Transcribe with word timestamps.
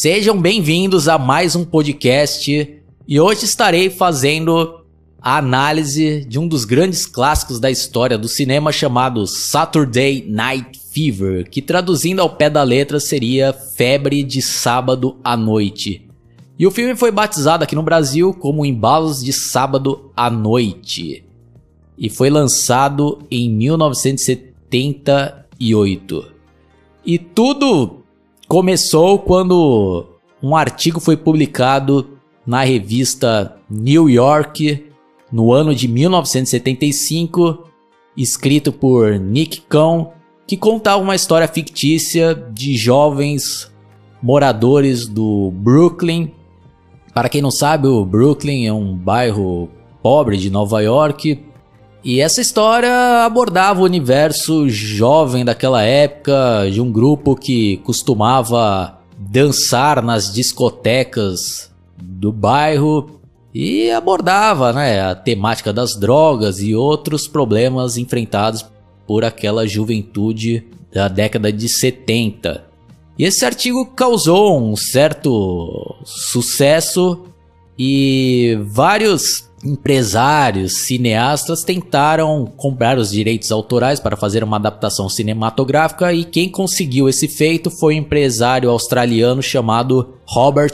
Sejam 0.00 0.40
bem-vindos 0.40 1.08
a 1.08 1.18
mais 1.18 1.54
um 1.54 1.62
podcast 1.62 2.80
e 3.06 3.20
hoje 3.20 3.44
estarei 3.44 3.90
fazendo 3.90 4.80
a 5.20 5.36
análise 5.36 6.24
de 6.24 6.38
um 6.38 6.48
dos 6.48 6.64
grandes 6.64 7.04
clássicos 7.04 7.60
da 7.60 7.70
história 7.70 8.16
do 8.16 8.26
cinema 8.26 8.72
chamado 8.72 9.26
Saturday 9.26 10.24
Night 10.26 10.80
Fever, 10.90 11.50
que 11.50 11.60
traduzindo 11.60 12.22
ao 12.22 12.30
pé 12.30 12.48
da 12.48 12.62
letra 12.62 12.98
seria 12.98 13.52
Febre 13.52 14.22
de 14.22 14.40
Sábado 14.40 15.18
à 15.22 15.36
Noite. 15.36 16.08
E 16.58 16.66
o 16.66 16.70
filme 16.70 16.96
foi 16.96 17.10
batizado 17.10 17.64
aqui 17.64 17.74
no 17.74 17.82
Brasil 17.82 18.32
como 18.32 18.64
Embalos 18.64 19.22
de 19.22 19.34
Sábado 19.34 20.10
à 20.16 20.30
Noite 20.30 21.26
e 21.98 22.08
foi 22.08 22.30
lançado 22.30 23.18
em 23.30 23.50
1978. 23.50 26.32
E 27.04 27.18
tudo 27.18 27.99
começou 28.50 29.16
quando 29.20 30.04
um 30.42 30.56
artigo 30.56 30.98
foi 30.98 31.16
publicado 31.16 32.18
na 32.44 32.64
revista 32.64 33.56
New 33.70 34.10
York 34.10 34.86
no 35.30 35.52
ano 35.52 35.72
de 35.72 35.86
1975, 35.86 37.62
escrito 38.16 38.72
por 38.72 39.20
Nick 39.20 39.60
Cohn, 39.70 40.06
que 40.48 40.56
contava 40.56 41.00
uma 41.00 41.14
história 41.14 41.46
fictícia 41.46 42.34
de 42.34 42.76
jovens 42.76 43.70
moradores 44.20 45.06
do 45.06 45.52
Brooklyn. 45.54 46.32
Para 47.14 47.28
quem 47.28 47.40
não 47.40 47.52
sabe, 47.52 47.86
o 47.86 48.04
Brooklyn 48.04 48.66
é 48.66 48.72
um 48.72 48.96
bairro 48.96 49.68
pobre 50.02 50.36
de 50.36 50.50
Nova 50.50 50.80
York. 50.82 51.40
E 52.02 52.20
essa 52.20 52.40
história 52.40 53.24
abordava 53.24 53.80
o 53.80 53.84
universo 53.84 54.68
jovem 54.68 55.44
daquela 55.44 55.82
época, 55.82 56.68
de 56.70 56.80
um 56.80 56.90
grupo 56.90 57.36
que 57.36 57.76
costumava 57.78 58.98
dançar 59.18 60.02
nas 60.02 60.32
discotecas 60.32 61.70
do 62.02 62.32
bairro 62.32 63.20
e 63.52 63.90
abordava 63.90 64.72
né, 64.72 65.02
a 65.02 65.14
temática 65.14 65.72
das 65.72 65.94
drogas 65.94 66.60
e 66.60 66.74
outros 66.74 67.28
problemas 67.28 67.98
enfrentados 67.98 68.64
por 69.06 69.22
aquela 69.22 69.66
juventude 69.66 70.64
da 70.90 71.06
década 71.06 71.52
de 71.52 71.68
70. 71.68 72.64
E 73.18 73.24
esse 73.24 73.44
artigo 73.44 73.84
causou 73.84 74.58
um 74.58 74.74
certo 74.74 75.96
sucesso 76.04 77.26
e 77.78 78.58
vários 78.62 79.49
empresários, 79.64 80.86
cineastas 80.86 81.62
tentaram 81.62 82.46
comprar 82.56 82.98
os 82.98 83.10
direitos 83.10 83.52
autorais 83.52 84.00
para 84.00 84.16
fazer 84.16 84.42
uma 84.42 84.56
adaptação 84.56 85.08
cinematográfica 85.08 86.12
e 86.12 86.24
quem 86.24 86.48
conseguiu 86.48 87.08
esse 87.08 87.28
feito 87.28 87.70
foi 87.70 87.94
um 87.94 87.98
empresário 87.98 88.70
australiano 88.70 89.42
chamado 89.42 90.14
Robert 90.26 90.72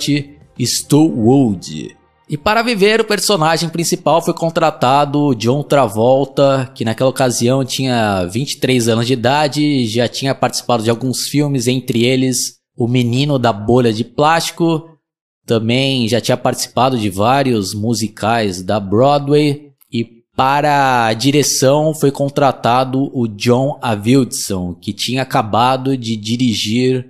Stillwood. 0.59 1.97
E 2.29 2.37
para 2.37 2.63
viver 2.63 3.01
o 3.01 3.05
personagem 3.05 3.69
principal 3.69 4.21
foi 4.21 4.35
contratado 4.35 5.35
John 5.37 5.63
Travolta, 5.63 6.71
que 6.75 6.85
naquela 6.85 7.11
ocasião 7.11 7.65
tinha 7.65 8.25
23 8.25 8.89
anos 8.89 9.07
de 9.07 9.13
idade, 9.13 9.87
já 9.87 10.09
tinha 10.09 10.35
participado 10.35 10.83
de 10.83 10.91
alguns 10.91 11.29
filmes, 11.29 11.69
entre 11.69 12.05
eles 12.05 12.57
O 12.77 12.89
Menino 12.89 13.39
da 13.39 13.53
Bolha 13.53 13.93
de 13.93 14.05
Plástico, 14.05 14.96
também 15.47 16.09
já 16.09 16.21
tinha 16.21 16.37
participado 16.37 16.99
de 16.99 17.09
vários 17.09 17.73
musicais 17.73 18.63
da 18.63 18.81
Broadway 18.81 19.71
e 19.91 20.05
para 20.35 21.07
a 21.07 21.13
direção 21.15 21.95
foi 21.95 22.11
contratado 22.11 23.11
o 23.17 23.29
John 23.29 23.79
Avildsen, 23.81 24.75
que 24.81 24.93
tinha 24.93 25.23
acabado 25.23 25.97
de 25.97 26.17
dirigir 26.17 27.09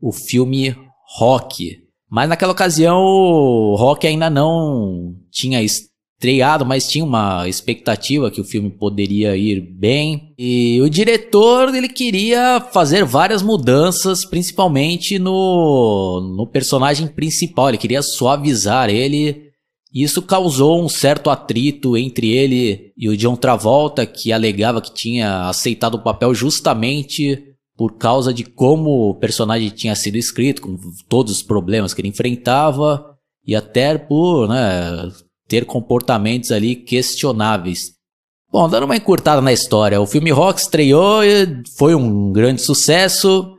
o 0.00 0.12
filme 0.12 0.76
Rock. 1.16 1.78
Mas 2.10 2.28
naquela 2.28 2.52
ocasião 2.52 2.98
o 2.98 3.74
Rock 3.74 4.06
ainda 4.06 4.28
não 4.28 5.14
tinha 5.30 5.62
estreado, 6.18 6.66
mas 6.66 6.88
tinha 6.88 7.04
uma 7.04 7.48
expectativa 7.48 8.30
que 8.30 8.40
o 8.40 8.44
filme 8.44 8.68
poderia 8.68 9.36
ir 9.36 9.60
bem. 9.60 10.34
E 10.36 10.80
o 10.82 10.90
diretor 10.90 11.72
ele 11.72 11.88
queria 11.88 12.60
fazer 12.72 13.04
várias 13.04 13.40
mudanças, 13.40 14.24
principalmente 14.24 15.16
no, 15.16 16.20
no 16.36 16.44
personagem 16.44 17.06
principal. 17.06 17.68
Ele 17.68 17.78
queria 17.78 18.02
suavizar 18.02 18.90
ele. 18.90 19.48
Isso 19.94 20.20
causou 20.20 20.84
um 20.84 20.88
certo 20.88 21.30
atrito 21.30 21.96
entre 21.96 22.32
ele 22.32 22.92
e 22.96 23.08
o 23.08 23.16
John 23.16 23.36
Travolta, 23.36 24.04
que 24.04 24.32
alegava 24.32 24.82
que 24.82 24.92
tinha 24.92 25.48
aceitado 25.48 25.94
o 25.94 26.02
papel 26.02 26.34
justamente 26.34 27.44
por 27.76 27.96
causa 27.96 28.34
de 28.34 28.42
como 28.42 29.08
o 29.08 29.14
personagem 29.14 29.70
tinha 29.70 29.94
sido 29.94 30.16
escrito, 30.16 30.62
com 30.62 30.76
todos 31.08 31.32
os 31.32 31.42
problemas 31.44 31.94
que 31.94 32.00
ele 32.00 32.08
enfrentava 32.08 33.14
e 33.46 33.54
até 33.54 33.96
por 33.96 34.48
né, 34.48 35.10
ter 35.48 35.64
comportamentos 35.64 36.52
ali 36.52 36.76
questionáveis. 36.76 37.92
Bom, 38.50 38.68
dando 38.68 38.84
uma 38.84 38.96
encurtada 38.96 39.42
na 39.42 39.52
história, 39.52 40.00
o 40.00 40.06
filme 40.06 40.30
Rock 40.30 40.60
estreou 40.60 41.20
foi 41.76 41.94
um 41.94 42.32
grande 42.32 42.62
sucesso 42.62 43.54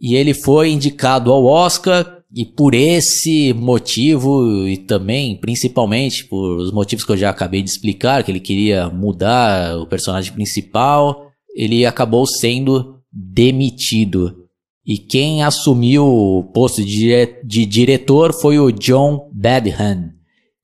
e 0.00 0.14
ele 0.16 0.34
foi 0.34 0.70
indicado 0.70 1.32
ao 1.32 1.44
Oscar 1.44 2.18
e 2.34 2.44
por 2.44 2.74
esse 2.74 3.52
motivo 3.54 4.66
e 4.66 4.76
também 4.76 5.38
principalmente 5.38 6.24
por 6.24 6.58
os 6.58 6.72
motivos 6.72 7.04
que 7.04 7.12
eu 7.12 7.16
já 7.16 7.30
acabei 7.30 7.62
de 7.62 7.70
explicar, 7.70 8.24
que 8.24 8.30
ele 8.32 8.40
queria 8.40 8.90
mudar 8.90 9.78
o 9.78 9.86
personagem 9.86 10.32
principal, 10.32 11.30
ele 11.54 11.86
acabou 11.86 12.26
sendo 12.26 12.98
demitido. 13.10 14.44
E 14.84 14.98
quem 14.98 15.42
assumiu 15.42 16.04
o 16.04 16.42
posto 16.52 16.84
de, 16.84 16.90
dire 16.90 17.40
de 17.44 17.64
diretor 17.64 18.34
foi 18.34 18.58
o 18.58 18.70
John 18.70 19.30
Badham. 19.32 20.10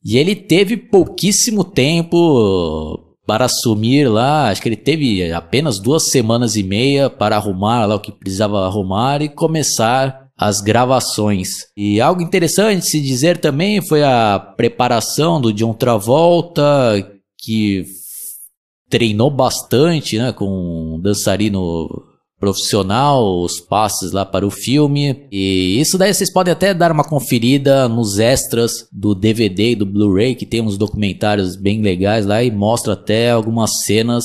E 0.05 0.17
ele 0.17 0.35
teve 0.35 0.77
pouquíssimo 0.77 1.63
tempo 1.63 3.17
para 3.27 3.45
assumir 3.45 4.09
lá, 4.09 4.49
acho 4.49 4.61
que 4.61 4.69
ele 4.69 4.77
teve 4.77 5.33
apenas 5.33 5.79
duas 5.79 6.11
semanas 6.11 6.57
e 6.57 6.63
meia 6.63 7.09
para 7.09 7.37
arrumar 7.37 7.87
lá 7.87 7.95
o 7.95 8.01
que 8.01 8.11
precisava 8.11 8.67
arrumar 8.67 9.23
e 9.23 9.29
começar 9.29 10.29
as 10.37 10.61
gravações. 10.61 11.49
E 11.77 12.01
algo 12.01 12.23
interessante 12.23 12.87
se 12.87 13.01
dizer 13.01 13.39
também 13.39 13.87
foi 13.87 14.03
a 14.03 14.39
preparação 14.57 15.41
do 15.41 15.53
John 15.53 15.75
Travolta, 15.75 16.65
que 17.39 17.85
treinou 18.89 19.31
bastante 19.31 20.19
né, 20.19 20.33
com 20.33 20.95
um 20.95 21.01
dançarino 21.01 21.89
profissional, 22.41 23.43
os 23.43 23.61
passes 23.61 24.13
lá 24.13 24.25
para 24.25 24.47
o 24.47 24.51
filme. 24.51 25.29
E 25.31 25.79
isso 25.79 25.99
daí 25.99 26.13
vocês 26.13 26.33
podem 26.33 26.53
até 26.53 26.73
dar 26.73 26.91
uma 26.91 27.05
conferida 27.05 27.87
nos 27.87 28.19
extras 28.19 28.89
do 28.91 29.15
DVD 29.15 29.73
e 29.73 29.77
do 29.77 29.85
Blu-ray, 29.85 30.35
que 30.35 30.47
tem 30.47 30.63
uns 30.63 30.79
documentários 30.79 31.55
bem 31.55 31.83
legais 31.83 32.25
lá 32.25 32.43
e 32.43 32.51
mostra 32.51 32.95
até 32.95 33.31
algumas 33.31 33.83
cenas 33.85 34.25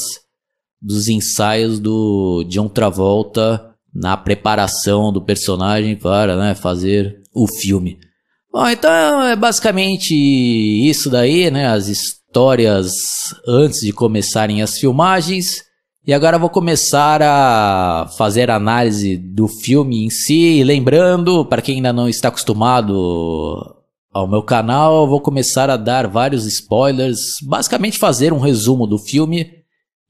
dos 0.82 1.10
ensaios 1.10 1.78
do 1.80 2.46
John 2.48 2.70
Travolta 2.70 3.76
na 3.94 4.16
preparação 4.16 5.12
do 5.12 5.22
personagem 5.22 5.96
para 5.96 6.38
né, 6.38 6.56
fazer 6.56 7.22
o 7.34 7.48
filme. 7.48 8.00
Bom, 8.52 8.68
então 8.70 9.24
é 9.24 9.36
basicamente 9.36 10.16
isso 10.16 11.10
daí, 11.10 11.52
né? 11.52 11.68
As 11.68 11.90
histórias 11.90 12.94
antes 13.46 13.82
de 13.82 13.92
começarem 13.92 14.62
as 14.62 14.78
filmagens. 14.78 15.65
E 16.07 16.13
agora 16.13 16.38
vou 16.38 16.52
começar 16.52 17.19
a 17.24 18.07
fazer 18.16 18.52
análise 18.52 19.18
do 19.18 19.48
filme 19.48 20.06
em 20.06 20.10
si. 20.12 20.63
lembrando, 20.63 21.44
para 21.44 21.63
quem 21.63 21.78
ainda 21.78 21.92
não 21.92 22.07
está 22.07 22.28
acostumado 22.28 23.75
ao 24.13 24.28
meu 24.28 24.44
canal, 24.44 25.07
vou 25.07 25.19
começar 25.19 25.68
a 25.68 25.75
dar 25.75 26.07
vários 26.07 26.46
spoilers, 26.46 27.18
basicamente 27.42 27.98
fazer 27.98 28.31
um 28.31 28.40
resumo 28.40 28.86
do 28.86 29.00
filme 29.00 29.50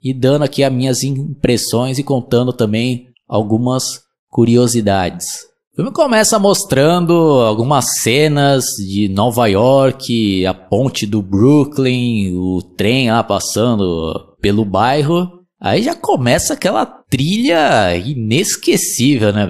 e 0.02 0.12
dando 0.12 0.42
aqui 0.42 0.62
as 0.62 0.72
minhas 0.72 1.02
impressões 1.02 1.98
e 1.98 2.04
contando 2.04 2.52
também 2.52 3.06
algumas 3.26 4.02
curiosidades. 4.28 5.26
O 5.72 5.76
filme 5.76 5.90
começa 5.92 6.38
mostrando 6.38 7.12
algumas 7.40 8.02
cenas 8.02 8.64
de 8.86 9.08
Nova 9.08 9.46
York, 9.46 10.44
a 10.44 10.52
ponte 10.52 11.06
do 11.06 11.22
Brooklyn, 11.22 12.36
o 12.36 12.60
trem 12.76 13.10
lá 13.10 13.22
passando 13.22 14.36
pelo 14.42 14.62
bairro. 14.62 15.35
Aí 15.60 15.82
já 15.82 15.94
começa 15.94 16.52
aquela 16.52 16.84
trilha 16.84 17.96
inesquecível, 17.96 19.32
né? 19.32 19.46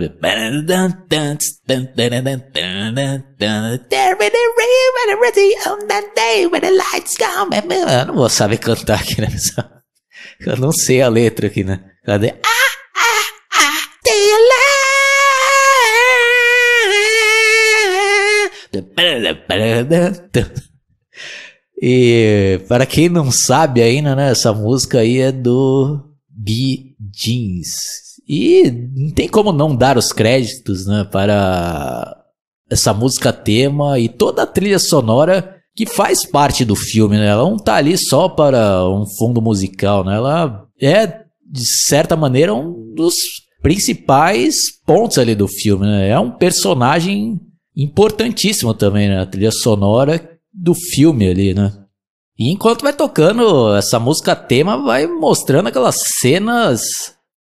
Eu 8.03 8.07
não 8.07 8.15
vou 8.15 8.29
saber 8.29 8.59
cantar 8.59 9.01
aqui, 9.01 9.21
né? 9.21 9.29
Eu 10.41 10.57
não 10.57 10.71
sei 10.71 11.03
a 11.03 11.09
letra 11.09 11.49
aqui, 11.49 11.65
né? 11.65 11.81
Cadê? 12.05 12.29
Ah, 12.29 12.69
ah, 12.97 13.25
ah, 13.53 13.73
e 21.81 22.61
para 22.69 22.87
quem 22.87 23.09
não 23.09 23.31
sabe 23.31 23.83
ainda, 23.83 24.15
né, 24.15 24.31
essa 24.31 24.53
música 24.53 25.01
aí 25.01 25.19
é 25.19 25.31
do 25.31 26.01
Bee 26.29 26.95
Jeans. 27.13 28.07
E 28.29 28.71
não 28.95 29.11
tem 29.11 29.29
como 29.29 29.53
não 29.53 29.75
dar 29.75 29.97
os 29.97 30.13
créditos, 30.13 30.87
né, 30.87 31.07
para 31.11 32.17
essa 32.71 32.93
música 32.93 33.33
tema 33.33 33.99
e 33.99 34.09
toda 34.09 34.43
a 34.43 34.47
trilha 34.47 34.79
sonora 34.79 35.57
que 35.75 35.87
faz 35.87 36.25
parte 36.25 36.65
do 36.65 36.75
filme, 36.75 37.17
né? 37.17 37.27
Ela 37.27 37.43
não 37.43 37.59
tá 37.59 37.75
ali 37.75 37.99
só 37.99 38.31
para 38.31 38.89
um 38.89 39.05
fundo 39.07 39.43
musical, 39.43 40.03
né? 40.03 40.17
Ela 40.17 40.67
é 40.81 41.07
de 41.07 41.67
certa 41.85 42.17
maneira 42.17 42.55
um 42.55 42.95
dos 42.95 43.15
principais 43.63 44.55
pontos 44.87 45.19
ali 45.19 45.35
do 45.35 45.47
filme, 45.47 45.87
né? 45.87 46.09
É 46.09 46.19
um 46.19 46.31
personagem 46.31 47.39
importantíssimo 47.77 48.73
também, 48.73 49.09
né? 49.09 49.21
A 49.21 49.27
trilha 49.27 49.53
sonora 49.53 50.36
do 50.57 50.75
filme 50.75 51.29
ali, 51.29 51.55
né? 51.55 51.73
E 52.39 52.51
enquanto 52.51 52.83
vai 52.83 52.93
tocando 52.93 53.75
essa 53.75 53.99
música 53.99 54.35
tema, 54.35 54.77
vai 54.83 55.07
mostrando 55.07 55.69
aquelas 55.69 55.97
cenas 56.21 56.83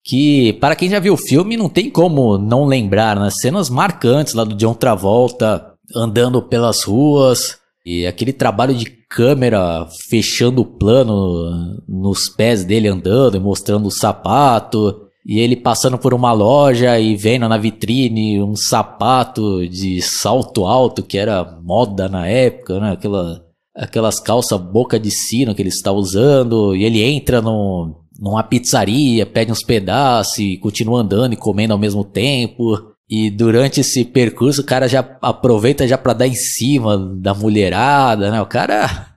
que, 0.04 0.54
para 0.54 0.76
quem 0.76 0.90
já 0.90 1.00
viu 1.00 1.14
o 1.14 1.18
filme, 1.18 1.58
não 1.58 1.68
tem 1.68 1.90
como 1.90 2.38
não 2.38 2.66
lembrar, 2.66 3.20
né? 3.20 3.30
Cenas 3.32 3.70
marcantes 3.70 4.34
lá 4.34 4.44
do 4.44 4.56
John 4.56 4.74
Travolta 4.74 5.74
andando 5.96 6.42
pelas 6.42 6.84
ruas 6.84 7.58
e 7.86 8.06
aquele 8.06 8.34
trabalho 8.34 8.74
de 8.74 8.86
câmera 9.10 9.88
fechando 10.10 10.62
o 10.62 10.66
plano 10.66 11.82
nos 11.88 12.30
pés 12.30 12.64
dele 12.64 12.88
andando 12.88 13.38
e 13.38 13.40
mostrando 13.40 13.88
o 13.88 13.92
sapato. 13.92 15.05
E 15.26 15.40
ele 15.40 15.56
passando 15.56 15.98
por 15.98 16.14
uma 16.14 16.32
loja 16.32 17.00
e 17.00 17.16
vendo 17.16 17.50
na 17.50 17.58
vitrine 17.58 18.44
um 18.44 18.56
sapato 18.56 19.68
de 19.68 20.00
salto 20.00 20.66
alto 20.66 21.02
que 21.02 21.18
era 21.18 21.44
moda 21.64 22.08
na 22.08 22.28
época, 22.28 22.80
né? 22.80 22.92
Aquela, 22.92 23.44
aquelas 23.76 24.20
calças 24.20 24.62
boca 24.62 25.00
de 25.00 25.10
sino 25.10 25.56
que 25.56 25.64
ele 25.64 25.70
está 25.70 25.92
usando. 25.92 26.76
E 26.76 26.84
ele 26.84 27.02
entra 27.02 27.42
no, 27.42 27.96
numa 28.20 28.44
pizzaria, 28.44 29.26
pede 29.26 29.52
uns 29.52 29.64
pedaços 29.64 30.38
e 30.38 30.58
continua 30.58 31.02
andando 31.02 31.34
e 31.34 31.38
comendo 31.38 31.74
ao 31.74 31.80
mesmo 31.80 32.04
tempo. 32.04 32.94
E 33.10 33.32
durante 33.32 33.82
esse 33.82 34.06
percurso 34.06 34.62
o 34.62 34.66
cara 34.66 34.88
já 34.88 35.18
aproveita 35.22 35.88
já 35.88 35.98
para 35.98 36.14
dar 36.14 36.28
em 36.28 36.36
cima 36.36 36.98
da 36.98 37.34
mulherada, 37.34 38.30
né? 38.30 38.40
O 38.40 38.46
cara 38.46 39.08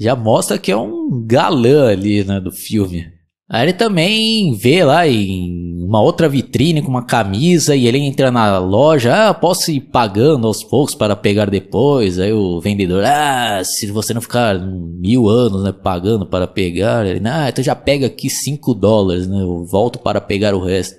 já 0.00 0.16
mostra 0.16 0.56
que 0.56 0.72
é 0.72 0.76
um 0.76 1.22
galã 1.26 1.88
ali, 1.90 2.24
né, 2.24 2.40
do 2.40 2.52
filme. 2.52 3.17
Aí 3.50 3.64
ele 3.64 3.72
também 3.72 4.52
vê 4.52 4.84
lá 4.84 5.08
em 5.08 5.82
uma 5.82 6.02
outra 6.02 6.28
vitrine 6.28 6.82
com 6.82 6.90
uma 6.90 7.06
camisa 7.06 7.74
e 7.74 7.86
ele 7.86 7.96
entra 7.96 8.30
na 8.30 8.58
loja, 8.58 9.30
ah, 9.30 9.32
posso 9.32 9.70
ir 9.70 9.80
pagando 9.80 10.46
aos 10.46 10.62
poucos 10.62 10.94
para 10.94 11.16
pegar 11.16 11.48
depois. 11.48 12.18
Aí 12.18 12.30
o 12.30 12.60
vendedor, 12.60 13.02
ah, 13.06 13.62
se 13.64 13.86
você 13.90 14.12
não 14.12 14.20
ficar 14.20 14.60
mil 14.60 15.30
anos 15.30 15.64
né, 15.64 15.72
pagando 15.72 16.26
para 16.26 16.46
pegar, 16.46 17.06
ele, 17.06 17.26
ah, 17.26 17.48
então 17.48 17.64
já 17.64 17.74
pega 17.74 18.06
aqui 18.06 18.28
cinco 18.28 18.74
dólares, 18.74 19.26
né, 19.26 19.40
eu 19.40 19.64
volto 19.64 19.98
para 19.98 20.20
pegar 20.20 20.54
o 20.54 20.62
resto. 20.62 20.96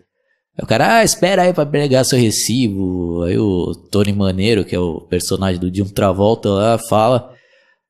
Aí 0.58 0.64
o 0.64 0.68
cara, 0.68 0.98
ah, 0.98 1.04
espera 1.04 1.44
aí 1.44 1.54
para 1.54 1.68
pegar 1.68 2.04
seu 2.04 2.18
recibo. 2.18 3.22
Aí 3.24 3.38
o 3.38 3.76
Tony 3.92 4.12
Maneiro, 4.12 4.66
que 4.66 4.76
é 4.76 4.80
o 4.80 5.02
personagem 5.02 5.60
do 5.60 5.74
Jim 5.74 5.86
Travolta 5.86 6.50
lá, 6.50 6.80
fala, 6.90 7.30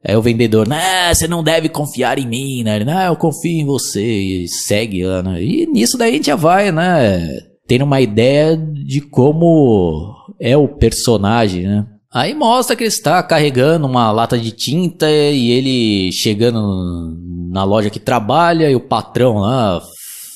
Aí 0.06 0.16
o 0.16 0.22
vendedor, 0.22 0.68
né, 0.68 1.14
você 1.14 1.28
não 1.28 1.44
deve 1.44 1.68
confiar 1.68 2.18
em 2.18 2.28
mim, 2.28 2.64
né? 2.64 2.84
Não, 2.84 3.02
eu 3.02 3.16
confio 3.16 3.60
em 3.60 3.66
você. 3.66 4.02
E 4.02 4.48
segue 4.48 5.06
lá, 5.06 5.22
né? 5.22 5.44
E 5.44 5.66
nisso 5.66 5.98
daí 5.98 6.12
a 6.12 6.14
gente 6.14 6.28
já 6.28 6.36
vai, 6.36 6.72
né? 6.72 7.40
Tendo 7.68 7.84
uma 7.84 8.00
ideia 8.00 8.58
de 8.58 9.02
como 9.02 10.16
é 10.40 10.56
o 10.56 10.68
personagem, 10.68 11.64
né? 11.68 11.86
Aí 12.12 12.34
mostra 12.34 12.76
que 12.76 12.84
ele 12.84 12.88
está 12.88 13.22
carregando 13.22 13.86
uma 13.86 14.12
lata 14.12 14.38
de 14.38 14.52
tinta 14.52 15.10
e 15.12 15.52
ele 15.52 16.12
chegando 16.12 17.16
na 17.52 17.64
loja 17.64 17.90
que 17.90 18.00
trabalha 18.00 18.70
e 18.72 18.76
o 18.76 18.80
patrão 18.80 19.38
lá 19.40 19.80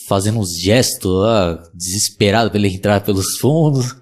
fazendo 0.08 0.40
uns 0.40 0.60
gestos 0.60 1.12
lá, 1.12 1.58
desesperado 1.74 2.52
pra 2.52 2.60
ele 2.60 2.68
entrar 2.68 3.02
pelos 3.02 3.38
fundos. 3.40 3.96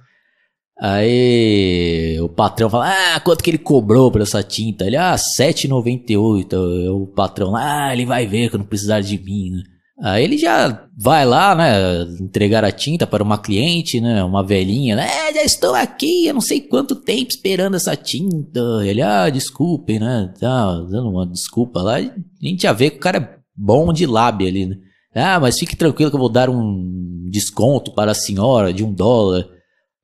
Aí 0.83 2.19
o 2.19 2.27
patrão 2.27 2.67
fala, 2.67 2.89
ah, 2.89 3.19
quanto 3.19 3.43
que 3.43 3.51
ele 3.51 3.59
cobrou 3.59 4.11
por 4.11 4.19
essa 4.19 4.41
tinta? 4.41 4.83
Ele, 4.87 4.97
ah, 4.97 5.15
7,98. 5.15 6.55
O 6.89 7.05
patrão, 7.05 7.55
ah, 7.55 7.93
ele 7.93 8.03
vai 8.03 8.25
ver 8.25 8.49
que 8.49 8.57
não 8.57 8.65
precisar 8.65 8.99
de 9.01 9.15
mim, 9.19 9.51
né? 9.51 9.63
Aí 10.03 10.23
ele 10.23 10.39
já 10.39 10.87
vai 10.97 11.23
lá, 11.23 11.53
né, 11.53 12.01
entregar 12.19 12.65
a 12.65 12.71
tinta 12.71 13.05
para 13.05 13.21
uma 13.21 13.37
cliente, 13.37 14.01
né, 14.01 14.23
uma 14.23 14.43
velhinha, 14.43 14.95
né, 14.95 15.31
já 15.31 15.43
estou 15.43 15.75
aqui, 15.75 16.25
eu 16.25 16.33
não 16.33 16.41
sei 16.41 16.59
quanto 16.59 16.95
tempo 16.95 17.29
esperando 17.29 17.75
essa 17.75 17.95
tinta. 17.95 18.59
Ele, 18.83 19.03
ah, 19.03 19.29
desculpe, 19.29 19.99
né, 19.99 20.33
tá 20.39 20.73
dando 20.89 21.07
uma 21.07 21.27
desculpa 21.27 21.83
lá. 21.83 21.97
A 21.97 22.01
gente 22.41 22.63
já 22.63 22.73
vê 22.73 22.89
que 22.89 22.97
o 22.97 22.99
cara 22.99 23.17
é 23.19 23.35
bom 23.55 23.93
de 23.93 24.07
lábia 24.07 24.47
ali, 24.47 24.65
né. 24.65 24.77
Ah, 25.13 25.39
mas 25.39 25.59
fique 25.59 25.75
tranquilo 25.75 26.09
que 26.09 26.15
eu 26.15 26.19
vou 26.19 26.31
dar 26.31 26.49
um 26.49 27.29
desconto 27.29 27.93
para 27.93 28.11
a 28.11 28.15
senhora 28.15 28.73
de 28.73 28.83
um 28.83 28.91
dólar 28.91 29.45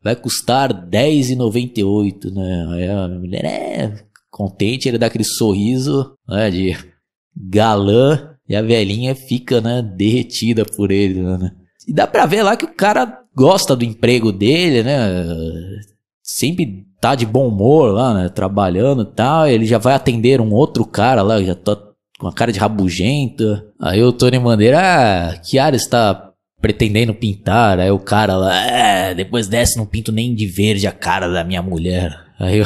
vai 0.07 0.15
custar 0.15 0.71
R$10,98, 0.71 2.31
né? 2.33 2.91
A 2.91 3.07
mulher 3.09 3.43
é 3.43 3.93
contente, 4.31 4.87
ele 4.87 4.97
dá 4.97 5.07
aquele 5.07 5.25
sorriso 5.25 6.13
né, 6.25 6.49
de 6.49 6.77
galã 7.35 8.29
e 8.47 8.55
a 8.55 8.61
velhinha 8.61 9.13
fica, 9.13 9.59
né, 9.59 9.81
derretida 9.81 10.63
por 10.63 10.91
ele, 10.91 11.21
né? 11.21 11.51
E 11.85 11.93
dá 11.93 12.07
pra 12.07 12.25
ver 12.25 12.43
lá 12.43 12.55
que 12.55 12.63
o 12.63 12.73
cara 12.73 13.21
gosta 13.35 13.75
do 13.75 13.83
emprego 13.83 14.31
dele, 14.31 14.83
né? 14.83 15.25
Sempre 16.23 16.85
tá 17.01 17.13
de 17.13 17.25
bom 17.25 17.47
humor 17.47 17.91
lá, 17.91 18.13
né? 18.13 18.29
Trabalhando 18.29 19.03
e 19.03 19.15
tal. 19.15 19.47
Ele 19.47 19.65
já 19.65 19.77
vai 19.77 19.93
atender 19.93 20.41
um 20.41 20.53
outro 20.53 20.85
cara 20.85 21.21
lá, 21.21 21.41
já 21.41 21.55
tá 21.55 21.77
com 22.19 22.27
a 22.27 22.33
cara 22.33 22.51
de 22.51 22.59
rabugento. 22.59 23.43
Aí 23.79 24.03
o 24.03 24.11
Tony 24.11 24.37
Mandeira, 24.37 24.79
ah, 24.81 25.37
que 25.37 25.57
área 25.57 25.77
está 25.77 26.26
pretendendo 26.67 27.13
pintar, 27.13 27.79
aí 27.79 27.89
o 27.89 27.97
cara 27.97 28.35
lá, 28.35 28.53
é, 28.65 29.15
depois 29.15 29.47
desce, 29.47 29.77
não 29.77 29.85
pinto 29.85 30.11
nem 30.11 30.35
de 30.35 30.45
verde 30.45 30.85
a 30.85 30.91
cara 30.91 31.29
da 31.29 31.41
minha 31.41 31.61
mulher. 31.61 32.13
Aí 32.37 32.61
o, 32.61 32.65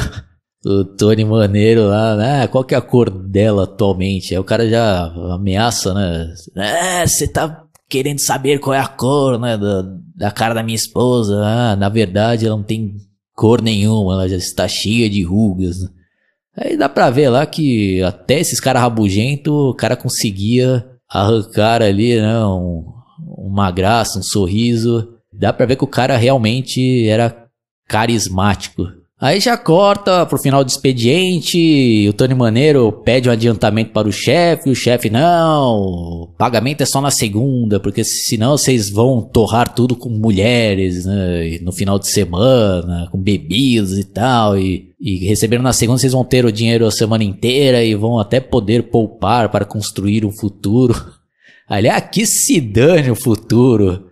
o 0.65 0.83
Tony 0.83 1.23
Maneiro 1.23 1.83
lá, 1.83 2.15
né, 2.15 2.47
qual 2.47 2.63
que 2.63 2.73
é 2.73 2.77
a 2.79 2.81
cor 2.81 3.11
dela 3.11 3.65
atualmente? 3.65 4.33
Aí 4.33 4.39
o 4.39 4.43
cara 4.43 4.67
já 4.67 5.05
ameaça, 5.35 5.93
né, 5.93 6.33
é, 6.57 7.05
você 7.05 7.27
tá 7.27 7.63
querendo 7.87 8.19
saber 8.21 8.57
qual 8.59 8.73
é 8.73 8.79
a 8.79 8.87
cor, 8.87 9.39
né, 9.39 9.55
da, 9.55 9.83
da 10.15 10.31
cara 10.31 10.55
da 10.55 10.63
minha 10.63 10.75
esposa. 10.75 11.39
Ah, 11.45 11.75
na 11.75 11.89
verdade 11.89 12.47
ela 12.47 12.57
não 12.57 12.63
tem 12.63 12.95
cor 13.35 13.61
nenhuma, 13.61 14.13
ela 14.13 14.27
já 14.27 14.37
está 14.37 14.67
cheia 14.67 15.07
de 15.07 15.21
rugas. 15.21 15.77
Aí 16.57 16.75
dá 16.75 16.89
pra 16.89 17.11
ver 17.11 17.29
lá 17.29 17.45
que 17.45 18.01
até 18.01 18.39
esses 18.39 18.59
caras 18.59 18.81
rabugentos, 18.81 19.53
o 19.53 19.75
cara 19.75 19.95
conseguia 19.95 20.83
arrancar 21.07 21.83
ali, 21.83 22.19
né, 22.19 22.43
um, 22.45 22.83
uma 23.37 23.71
graça, 23.71 24.19
um 24.19 24.23
sorriso. 24.23 25.15
Dá 25.31 25.53
pra 25.53 25.65
ver 25.65 25.75
que 25.75 25.83
o 25.83 25.87
cara 25.87 26.17
realmente 26.17 27.07
era 27.07 27.47
carismático. 27.87 29.01
Aí 29.21 29.39
já 29.39 29.55
corta 29.55 30.25
pro 30.25 30.41
final 30.41 30.63
do 30.63 30.67
expediente, 30.67 32.07
o 32.09 32.13
Tony 32.13 32.33
Maneiro 32.33 32.91
pede 32.91 33.29
um 33.29 33.31
adiantamento 33.31 33.91
para 33.91 34.07
o 34.07 34.11
chefe, 34.11 34.67
o 34.67 34.75
chefe, 34.75 35.11
não, 35.11 35.77
o 35.77 36.27
pagamento 36.39 36.81
é 36.81 36.87
só 36.87 36.99
na 36.99 37.11
segunda, 37.11 37.79
porque 37.79 38.03
senão 38.03 38.57
vocês 38.57 38.89
vão 38.89 39.21
torrar 39.21 39.75
tudo 39.75 39.95
com 39.95 40.09
mulheres, 40.09 41.05
né, 41.05 41.59
no 41.61 41.71
final 41.71 41.99
de 41.99 42.07
semana, 42.07 43.09
com 43.11 43.19
bebidas 43.19 43.95
e 43.95 44.05
tal, 44.05 44.57
e, 44.57 44.89
e 44.99 45.17
recebendo 45.27 45.61
na 45.61 45.71
segunda 45.71 45.99
vocês 45.99 46.13
vão 46.13 46.25
ter 46.25 46.43
o 46.43 46.51
dinheiro 46.51 46.87
a 46.87 46.91
semana 46.91 47.23
inteira 47.23 47.83
e 47.83 47.93
vão 47.93 48.17
até 48.17 48.39
poder 48.39 48.89
poupar 48.89 49.49
para 49.49 49.65
construir 49.65 50.25
um 50.25 50.31
futuro. 50.31 50.95
Aliás, 51.71 52.09
que 52.11 52.25
se 52.25 52.59
dane 52.59 53.09
o 53.09 53.15
futuro. 53.15 54.09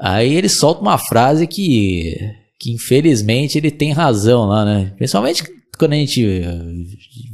Aí 0.00 0.34
ele 0.34 0.48
solta 0.48 0.80
uma 0.80 0.98
frase 0.98 1.46
que 1.46 2.16
que 2.58 2.72
infelizmente 2.72 3.56
ele 3.56 3.70
tem 3.70 3.92
razão 3.92 4.46
lá, 4.46 4.64
né? 4.64 4.92
Principalmente 4.96 5.44
quando 5.78 5.92
a 5.92 5.96
gente 5.96 6.26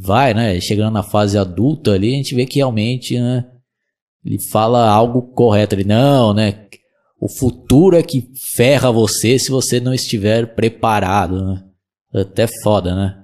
vai, 0.03 0.35
né, 0.35 0.61
chegando 0.61 0.93
na 0.93 1.03
fase 1.03 1.39
adulta 1.39 1.93
ali, 1.93 2.13
a 2.13 2.17
gente 2.17 2.35
vê 2.35 2.45
que 2.45 2.57
realmente, 2.57 3.19
né, 3.19 3.47
ele 4.25 4.39
fala 4.51 4.91
algo 4.91 5.23
correto 5.33 5.77
ali, 5.77 5.85
não, 5.85 6.35
né? 6.35 6.67
O 7.19 7.29
futuro 7.29 7.97
é 7.97 8.03
que 8.03 8.29
ferra 8.55 8.93
você 8.93 9.39
se 9.39 9.51
você 9.51 9.81
não 9.81 9.95
estiver 9.95 10.55
preparado, 10.55 11.43
né? 11.43 11.63
Até 12.15 12.47
foda, 12.63 12.95
né? 12.95 13.17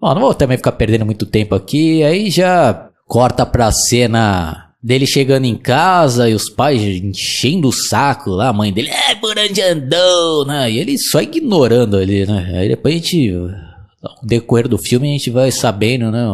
Bom, 0.00 0.14
não 0.14 0.22
vou 0.22 0.34
também 0.34 0.56
ficar 0.56 0.72
perdendo 0.72 1.04
muito 1.04 1.26
tempo 1.26 1.54
aqui, 1.54 2.02
aí 2.02 2.30
já 2.30 2.90
corta 3.06 3.44
pra 3.44 3.70
cena 3.72 4.69
dele 4.82 5.06
chegando 5.06 5.44
em 5.44 5.56
casa 5.56 6.28
e 6.28 6.34
os 6.34 6.48
pais 6.48 6.80
enchendo 6.80 7.68
o 7.68 7.72
saco 7.72 8.30
lá, 8.30 8.48
a 8.48 8.52
mãe 8.52 8.72
dele, 8.72 8.88
é, 8.88 9.14
por 9.14 9.38
onde 9.38 9.60
andou, 9.60 10.46
né? 10.46 10.70
E 10.70 10.78
ele 10.78 10.98
só 10.98 11.20
ignorando 11.20 11.96
ali, 11.96 12.26
né? 12.26 12.52
Aí 12.58 12.68
depois 12.68 12.94
a 12.94 12.98
gente, 12.98 13.30
no 13.30 13.50
decorrer 14.22 14.68
do 14.68 14.78
filme, 14.78 15.08
a 15.08 15.12
gente 15.12 15.30
vai 15.30 15.50
sabendo, 15.52 16.10
né? 16.10 16.26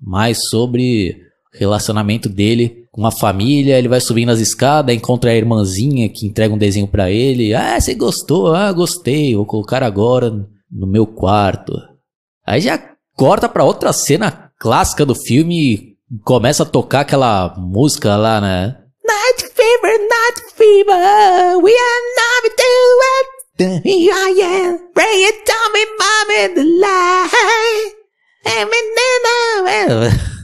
Mais 0.00 0.38
sobre 0.50 1.16
o 1.54 1.58
relacionamento 1.58 2.28
dele 2.28 2.84
com 2.92 3.06
a 3.06 3.10
família. 3.10 3.78
Ele 3.78 3.88
vai 3.88 4.00
subindo 4.00 4.30
as 4.30 4.38
escadas, 4.38 4.94
encontra 4.94 5.30
a 5.30 5.34
irmãzinha 5.34 6.08
que 6.08 6.26
entrega 6.26 6.54
um 6.54 6.58
desenho 6.58 6.86
para 6.86 7.10
ele. 7.10 7.54
Ah, 7.54 7.80
você 7.80 7.94
gostou? 7.94 8.54
Ah, 8.54 8.70
gostei. 8.70 9.34
Vou 9.34 9.46
colocar 9.46 9.82
agora 9.82 10.30
no 10.70 10.86
meu 10.86 11.06
quarto. 11.06 11.72
Aí 12.46 12.60
já 12.60 12.78
corta 13.16 13.48
pra 13.48 13.64
outra 13.64 13.92
cena 13.92 14.50
clássica 14.58 15.06
do 15.06 15.14
filme 15.14 15.93
começa 16.22 16.62
a 16.62 16.66
tocar 16.66 17.00
aquela 17.00 17.54
música 17.56 18.16
lá, 18.16 18.40
né? 18.40 18.76
Night 19.06 19.52
fever, 19.54 19.98
night 19.98 20.40
fever, 20.54 21.58
we 21.62 21.72
are 21.72 22.02
not 22.16 22.54
doing 22.56 23.34
Here 23.84 24.12
I 24.12 24.34
am, 24.42 24.78
bring 24.94 25.24
it 25.26 25.44
to 25.46 25.52
me, 25.72 25.84
mommy, 25.98 26.54
the 26.54 26.64
light. 26.80 27.94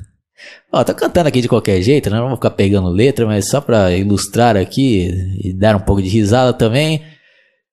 Ó, 0.72 0.84
tô 0.84 0.94
cantando 0.94 1.28
aqui 1.28 1.40
de 1.40 1.48
qualquer 1.48 1.82
jeito, 1.82 2.08
né? 2.08 2.18
Não 2.18 2.28
vou 2.28 2.36
ficar 2.36 2.50
pegando 2.50 2.88
letra, 2.88 3.26
mas 3.26 3.48
só 3.48 3.60
pra 3.60 3.90
ilustrar 3.92 4.56
aqui 4.56 5.10
e 5.42 5.52
dar 5.52 5.74
um 5.74 5.80
pouco 5.80 6.00
de 6.00 6.08
risada 6.08 6.52
também. 6.52 7.04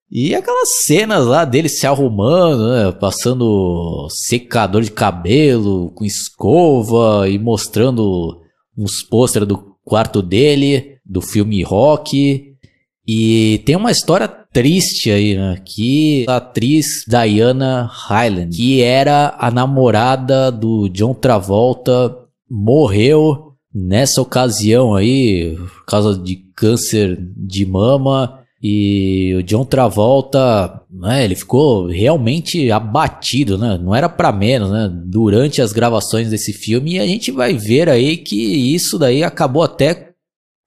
E 0.10 0.34
aquelas 0.34 0.86
cenas 0.86 1.26
lá 1.26 1.44
dele 1.44 1.68
se 1.68 1.86
arrumando, 1.86 2.70
né? 2.70 2.92
passando 2.94 4.08
secador 4.10 4.82
de 4.82 4.92
cabelo 4.92 5.92
com 5.92 6.06
escova 6.06 7.28
e 7.30 7.38
mostrando 7.38 8.42
uns 8.78 9.04
pôsteres 9.04 9.48
do 9.48 9.76
quarto 9.84 10.22
dele, 10.22 10.98
do 11.06 11.22
filme 11.22 11.62
Rock. 11.62 12.54
E 13.06 13.62
tem 13.66 13.76
uma 13.76 13.92
história 13.92 14.28
triste 14.28 15.12
aí, 15.12 15.36
né? 15.36 15.62
Que 15.64 16.26
a 16.28 16.38
atriz 16.38 17.04
Diana 17.08 17.90
Hyland, 17.92 18.56
que 18.56 18.82
era 18.82 19.36
a 19.38 19.52
namorada 19.52 20.52
do 20.52 20.90
John 20.90 21.14
Travolta, 21.14 22.18
morreu 22.50 23.54
nessa 23.74 24.22
ocasião 24.22 24.96
aí, 24.96 25.56
por 25.56 25.86
causa 25.86 26.18
de 26.18 26.38
câncer 26.56 27.18
de 27.36 27.66
mama. 27.66 28.40
E 28.62 29.36
o 29.36 29.44
John 29.44 29.64
Travolta, 29.64 30.82
né, 30.92 31.24
ele 31.24 31.36
ficou 31.36 31.88
realmente 31.88 32.72
abatido, 32.72 33.58
né? 33.58 33.78
Não 33.78 33.94
era 33.94 34.10
para 34.10 34.32
menos, 34.32 34.72
né? 34.72 34.90
Durante 34.92 35.62
as 35.62 35.72
gravações 35.72 36.30
desse 36.30 36.52
filme, 36.54 36.94
e 36.94 37.00
a 37.00 37.06
gente 37.06 37.32
vai 37.32 37.54
ver 37.54 37.88
aí 37.88 38.18
que 38.18 38.36
isso 38.74 38.98
daí 38.98 39.24
acabou 39.24 39.62
até 39.62 40.10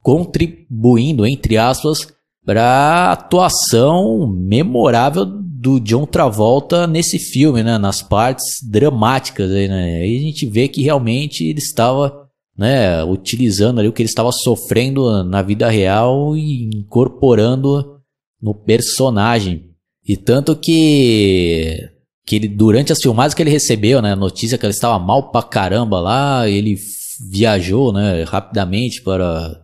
contribuindo, 0.01 1.27
entre 1.27 1.57
aspas, 1.57 2.07
para 2.45 2.63
a 2.63 3.11
atuação 3.11 4.25
memorável 4.25 5.25
do 5.25 5.79
John 5.79 6.05
Travolta 6.05 6.87
nesse 6.87 7.19
filme, 7.19 7.61
né? 7.61 7.77
Nas 7.77 8.01
partes 8.01 8.45
dramáticas 8.63 9.51
aí, 9.51 9.67
né? 9.67 9.99
Aí 10.01 10.17
a 10.17 10.21
gente 10.21 10.45
vê 10.45 10.67
que 10.67 10.81
realmente 10.81 11.43
ele 11.43 11.59
estava 11.59 12.20
né, 12.61 13.03
utilizando 13.03 13.79
ali 13.79 13.87
o 13.87 13.91
que 13.91 14.03
ele 14.03 14.09
estava 14.09 14.31
sofrendo 14.31 15.23
na 15.23 15.41
vida 15.41 15.67
real 15.67 16.37
e 16.37 16.69
incorporando 16.75 17.99
no 18.39 18.53
personagem. 18.53 19.71
E 20.07 20.15
tanto 20.15 20.55
que 20.55 21.89
que 22.23 22.35
ele 22.35 22.47
durante 22.47 22.93
as 22.93 23.01
filmagens 23.01 23.33
que 23.33 23.41
ele 23.41 23.49
recebeu, 23.49 23.99
né, 23.99 24.13
a 24.13 24.15
notícia 24.15 24.59
que 24.59 24.63
ele 24.63 24.73
estava 24.73 24.99
mal 24.99 25.31
pra 25.31 25.41
caramba 25.41 25.99
lá, 25.99 26.47
ele 26.47 26.77
viajou, 27.31 27.91
né, 27.91 28.23
rapidamente 28.25 29.01
para 29.01 29.59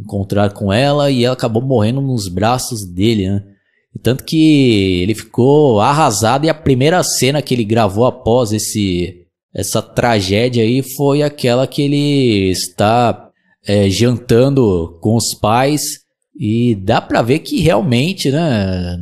encontrar 0.00 0.50
com 0.54 0.72
ela 0.72 1.10
e 1.10 1.24
ela 1.24 1.34
acabou 1.34 1.62
morrendo 1.62 2.00
nos 2.00 2.28
braços 2.28 2.86
dele, 2.86 3.28
né? 3.28 3.44
E 3.94 3.98
tanto 3.98 4.24
que 4.24 5.02
ele 5.02 5.14
ficou 5.14 5.80
arrasado 5.80 6.46
e 6.46 6.48
a 6.48 6.54
primeira 6.54 7.02
cena 7.02 7.42
que 7.42 7.52
ele 7.52 7.64
gravou 7.64 8.06
após 8.06 8.52
esse 8.52 9.26
essa 9.58 9.82
tragédia 9.82 10.62
aí 10.62 10.84
foi 10.96 11.20
aquela 11.20 11.66
que 11.66 11.82
ele 11.82 12.48
está 12.48 13.28
é, 13.66 13.90
jantando 13.90 14.96
com 15.02 15.16
os 15.16 15.34
pais 15.34 15.82
e 16.38 16.76
dá 16.76 17.00
para 17.00 17.22
ver 17.22 17.40
que 17.40 17.60
realmente, 17.60 18.30
né, 18.30 18.96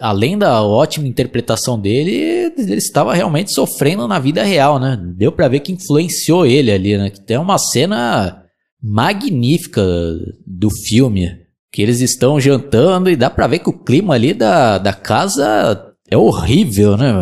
além 0.00 0.38
da 0.38 0.62
ótima 0.62 1.06
interpretação 1.06 1.78
dele, 1.78 2.50
ele 2.56 2.76
estava 2.76 3.12
realmente 3.12 3.52
sofrendo 3.52 4.08
na 4.08 4.18
vida 4.18 4.42
real, 4.42 4.80
né? 4.80 4.98
Deu 5.14 5.30
para 5.30 5.48
ver 5.48 5.60
que 5.60 5.72
influenciou 5.72 6.46
ele 6.46 6.72
ali, 6.72 6.96
né? 6.96 7.10
Tem 7.26 7.36
uma 7.36 7.58
cena 7.58 8.42
magnífica 8.82 9.84
do 10.46 10.70
filme 10.86 11.30
que 11.70 11.82
eles 11.82 12.00
estão 12.00 12.40
jantando 12.40 13.10
e 13.10 13.16
dá 13.16 13.28
para 13.28 13.46
ver 13.46 13.58
que 13.58 13.68
o 13.68 13.78
clima 13.78 14.14
ali 14.14 14.32
da, 14.32 14.78
da 14.78 14.94
casa 14.94 15.92
é 16.10 16.16
horrível, 16.16 16.96
né? 16.96 17.12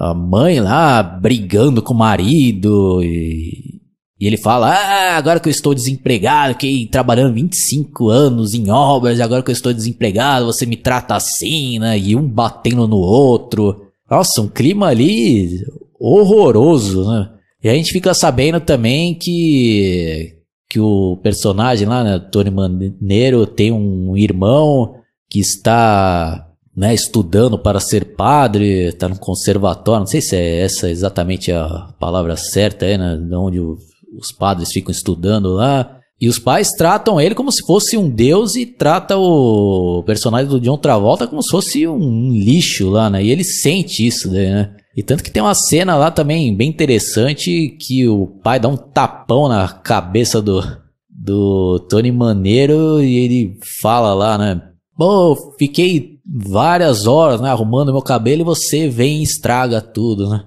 A 0.00 0.14
mãe 0.14 0.60
lá 0.60 1.02
brigando 1.02 1.82
com 1.82 1.92
o 1.92 1.96
marido 1.96 3.02
e, 3.02 3.80
e 4.18 4.26
ele 4.26 4.38
fala: 4.38 4.70
Ah, 4.70 5.16
agora 5.18 5.38
que 5.38 5.48
eu 5.48 5.52
estou 5.52 5.74
desempregado, 5.74 6.56
que 6.56 6.88
trabalhando 6.90 7.34
25 7.34 8.08
anos 8.08 8.54
em 8.54 8.70
obras, 8.70 9.20
agora 9.20 9.42
que 9.42 9.50
eu 9.50 9.54
estou 9.54 9.74
desempregado, 9.74 10.46
você 10.46 10.64
me 10.64 10.76
trata 10.76 11.14
assim, 11.14 11.78
né? 11.78 11.98
E 11.98 12.16
um 12.16 12.26
batendo 12.26 12.88
no 12.88 12.96
outro. 12.96 13.88
Nossa, 14.10 14.40
um 14.40 14.48
clima 14.48 14.86
ali 14.86 15.62
horroroso, 16.00 17.06
né? 17.06 17.30
E 17.62 17.68
a 17.68 17.74
gente 17.74 17.92
fica 17.92 18.14
sabendo 18.14 18.58
também 18.58 19.14
que 19.14 20.34
que 20.66 20.80
o 20.80 21.18
personagem 21.20 21.86
lá, 21.86 22.04
né, 22.04 22.18
Tony 22.30 22.48
Maneiro, 22.48 23.44
tem 23.44 23.72
um 23.72 24.16
irmão 24.16 24.94
que 25.28 25.40
está 25.40 26.49
né, 26.80 26.94
estudando 26.94 27.58
para 27.58 27.78
ser 27.78 28.16
padre, 28.16 28.86
está 28.86 29.06
no 29.06 29.18
conservatório, 29.18 30.00
não 30.00 30.06
sei 30.06 30.22
se 30.22 30.34
é 30.34 30.62
essa 30.62 30.88
exatamente 30.88 31.52
a 31.52 31.88
palavra 32.00 32.38
certa, 32.38 32.86
é, 32.86 32.96
né, 32.96 33.36
onde 33.36 33.60
o, 33.60 33.76
os 34.18 34.32
padres 34.32 34.72
ficam 34.72 34.90
estudando 34.90 35.50
lá. 35.50 35.98
E 36.18 36.26
os 36.26 36.38
pais 36.38 36.70
tratam 36.70 37.20
ele 37.20 37.34
como 37.34 37.52
se 37.52 37.62
fosse 37.66 37.98
um 37.98 38.08
deus 38.08 38.56
e 38.56 38.64
trata 38.64 39.18
o 39.18 40.02
personagem 40.06 40.48
do 40.48 40.58
John 40.58 40.78
Travolta 40.78 41.26
como 41.26 41.42
se 41.42 41.50
fosse 41.50 41.86
um 41.86 42.32
lixo 42.32 42.88
lá, 42.88 43.10
né? 43.10 43.24
E 43.24 43.30
ele 43.30 43.44
sente 43.44 44.06
isso, 44.06 44.30
né? 44.30 44.74
E 44.96 45.02
tanto 45.02 45.22
que 45.22 45.30
tem 45.30 45.42
uma 45.42 45.54
cena 45.54 45.96
lá 45.96 46.10
também 46.10 46.54
bem 46.54 46.68
interessante 46.68 47.76
que 47.78 48.06
o 48.06 48.26
pai 48.26 48.60
dá 48.60 48.68
um 48.68 48.76
tapão 48.76 49.48
na 49.48 49.66
cabeça 49.68 50.42
do, 50.42 50.62
do 51.08 51.78
Tony 51.88 52.12
Maneiro 52.12 53.02
e 53.02 53.16
ele 53.18 53.58
fala 53.80 54.12
lá, 54.12 54.36
né? 54.36 54.62
Pô, 54.96 55.54
fiquei 55.58 56.19
várias 56.32 57.06
horas, 57.06 57.40
né, 57.40 57.50
arrumando 57.50 57.92
meu 57.92 58.02
cabelo 58.02 58.42
e 58.42 58.44
você 58.44 58.88
vem 58.88 59.18
e 59.18 59.22
estraga 59.24 59.80
tudo, 59.80 60.28
né? 60.28 60.44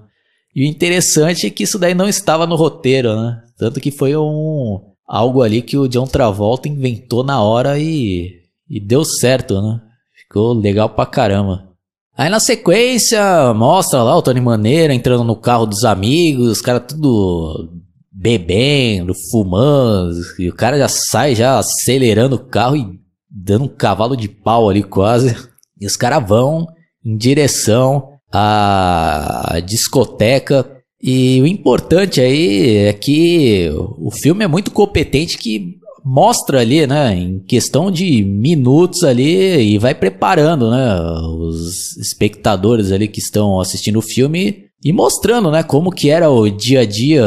E 0.56 0.63
o 0.63 0.70
interessante 0.70 1.48
é 1.48 1.50
que 1.50 1.63
isso 1.63 1.80
daí 1.80 1.94
não 1.94 2.08
estava 2.08 2.48
no 2.48 2.56
roteiro, 2.56 3.16
né? 3.16 3.42
Tanto 3.58 3.82
que 3.82 3.92
foi 3.92 4.16
um 4.16 4.80
algo 5.06 5.42
ali 5.42 5.62
que 5.62 5.78
o 5.78 5.88
John 5.88 6.06
Travolta 6.06 6.70
inventou 6.70 7.24
na 7.24 7.42
hora 7.42 7.78
e, 7.80 8.30
e 8.70 8.80
deu 8.80 9.04
certo, 9.04 9.62
né? 9.62 9.82
Ficou 10.16 10.54
legal 10.54 10.90
pra 10.90 11.06
caramba. 11.06 11.68
Aí 12.16 12.30
na 12.30 12.40
sequência 12.40 13.54
mostra 13.56 14.04
lá 14.04 14.16
o 14.16 14.22
Tony 14.22 14.40
Maneira 14.40 14.94
entrando 14.94 15.24
no 15.24 15.36
carro 15.36 15.66
dos 15.66 15.84
amigos, 15.84 16.48
os 16.48 16.62
caras 16.62 16.84
tudo 16.88 17.72
bebendo, 18.12 19.13
fumando, 19.32 20.13
e 20.38 20.48
o 20.48 20.56
cara 20.56 20.78
já 20.78 20.88
sai 20.88 21.34
já 21.34 21.58
acelerando 21.58 22.36
o 22.36 22.46
carro 22.46 22.75
e 22.78 23.00
dando 23.30 23.66
um 23.66 23.68
cavalo 23.68 24.16
de 24.16 24.30
pau 24.30 24.70
ali 24.70 24.84
quase. 24.84 25.36
E 25.80 25.86
os 25.86 25.96
caras 25.96 26.27
vão 26.27 26.68
em 27.03 27.18
direção 27.18 28.10
a 28.32 29.62
discoteca. 29.65 30.70
E 31.01 31.42
o 31.42 31.48
importante 31.48 32.22
aí 32.22 32.77
é 32.77 32.94
que 32.94 33.70
o 33.98 34.10
filme 34.10 34.44
é 34.44 34.48
muito 34.48 34.72
competente 34.72 35.38
que 35.38 35.77
mostra 36.03 36.60
ali, 36.60 36.86
né, 36.86 37.15
em 37.15 37.39
questão 37.39 37.89
de 37.89 38.24
minutos 38.24 39.03
ali 39.03 39.74
e 39.74 39.77
vai 39.77 39.96
preparando, 39.96 40.70
né, 40.70 41.00
os 41.38 41.96
espectadores 41.98 42.92
ali 42.92 43.08
que 43.08 43.20
estão 43.20 43.60
assistindo 43.62 44.00
o 44.00 44.01
filme 44.01 44.65
e 44.84 44.92
mostrando, 44.92 45.50
né, 45.50 45.63
como 45.63 45.92
que 45.92 46.10
era 46.10 46.30
o 46.30 46.50
dia 46.50 46.82
a 46.82 46.86
dia 46.86 47.25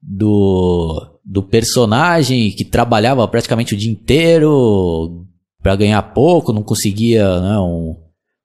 do, 0.00 1.18
do 1.24 1.42
personagem 1.42 2.52
que 2.52 2.64
trabalhava 2.64 3.26
praticamente 3.26 3.74
o 3.74 3.76
dia 3.76 3.90
inteiro 3.90 5.26
para 5.64 5.76
ganhar 5.76 6.02
pouco, 6.02 6.52
não 6.52 6.62
conseguia, 6.62 7.40
né, 7.40 7.58
um, 7.58 7.96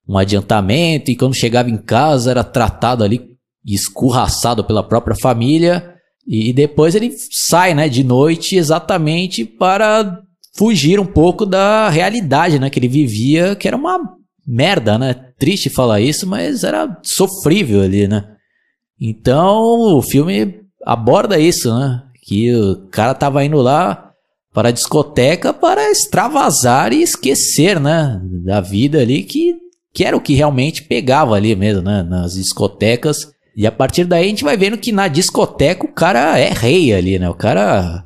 um 0.08 0.18
adiantamento 0.18 1.12
e 1.12 1.18
quando 1.18 1.36
chegava 1.36 1.70
em 1.70 1.76
casa 1.76 2.32
era 2.32 2.46
tratado 2.46 3.04
ali 3.04 3.38
escurraçado 3.68 4.64
pela 4.64 4.82
própria 4.82 5.18
família 5.22 5.96
e 6.26 6.54
depois 6.54 6.96
ele 6.96 7.14
sai, 7.30 7.74
né, 7.74 7.90
de 7.90 8.06
noite 8.06 8.56
exatamente 8.56 9.44
para 9.44 10.22
fugir 10.56 10.98
um 10.98 11.06
pouco 11.06 11.46
da 11.46 11.90
realidade, 11.90 12.58
né, 12.58 12.70
que 12.70 12.80
ele 12.80 12.88
vivia, 12.88 13.54
que 13.54 13.68
era 13.68 13.76
uma 13.76 14.00
merda, 14.48 14.98
né? 14.98 15.14
Triste 15.38 15.70
falar 15.70 16.00
isso, 16.00 16.26
mas 16.26 16.64
era 16.64 17.00
sofrível 17.04 17.82
ali, 17.82 18.08
né? 18.08 18.24
Então, 19.00 19.98
o 19.98 20.02
filme 20.02 20.62
aborda 20.86 21.38
isso, 21.38 21.72
né? 21.78 22.02
Que 22.24 22.56
o 22.56 22.88
cara 22.90 23.14
tava 23.14 23.44
indo 23.44 23.58
lá 23.58 24.09
para 24.54 24.70
a 24.70 24.72
discoteca 24.72 25.54
para 25.54 25.92
extravasar 25.92 26.94
e 26.94 27.02
esquecer, 27.02 27.80
né, 27.80 28.20
da 28.44 28.62
vida 28.62 29.00
ali 29.00 29.24
que 29.24 29.56
que 29.92 30.06
era 30.06 30.16
o 30.16 30.22
que 30.22 30.36
realmente 30.36 30.84
pegava 30.84 31.36
ali 31.36 31.56
mesmo, 31.56 31.82
né, 31.82 32.04
nas 32.04 32.34
discotecas 32.34 33.28
e 33.60 33.68
a 33.68 33.72
partir 33.74 34.06
daí 34.06 34.26
a 34.26 34.30
gente 34.30 34.44
vai 34.46 34.56
vendo 34.56 34.78
que 34.78 34.90
na 34.90 35.10
discoteca 35.10 35.86
o 35.86 35.92
cara 35.92 36.40
é 36.40 36.50
rei 36.50 36.94
ali, 36.94 37.20
né? 37.20 37.30
O 37.30 37.34
cara, 37.34 38.06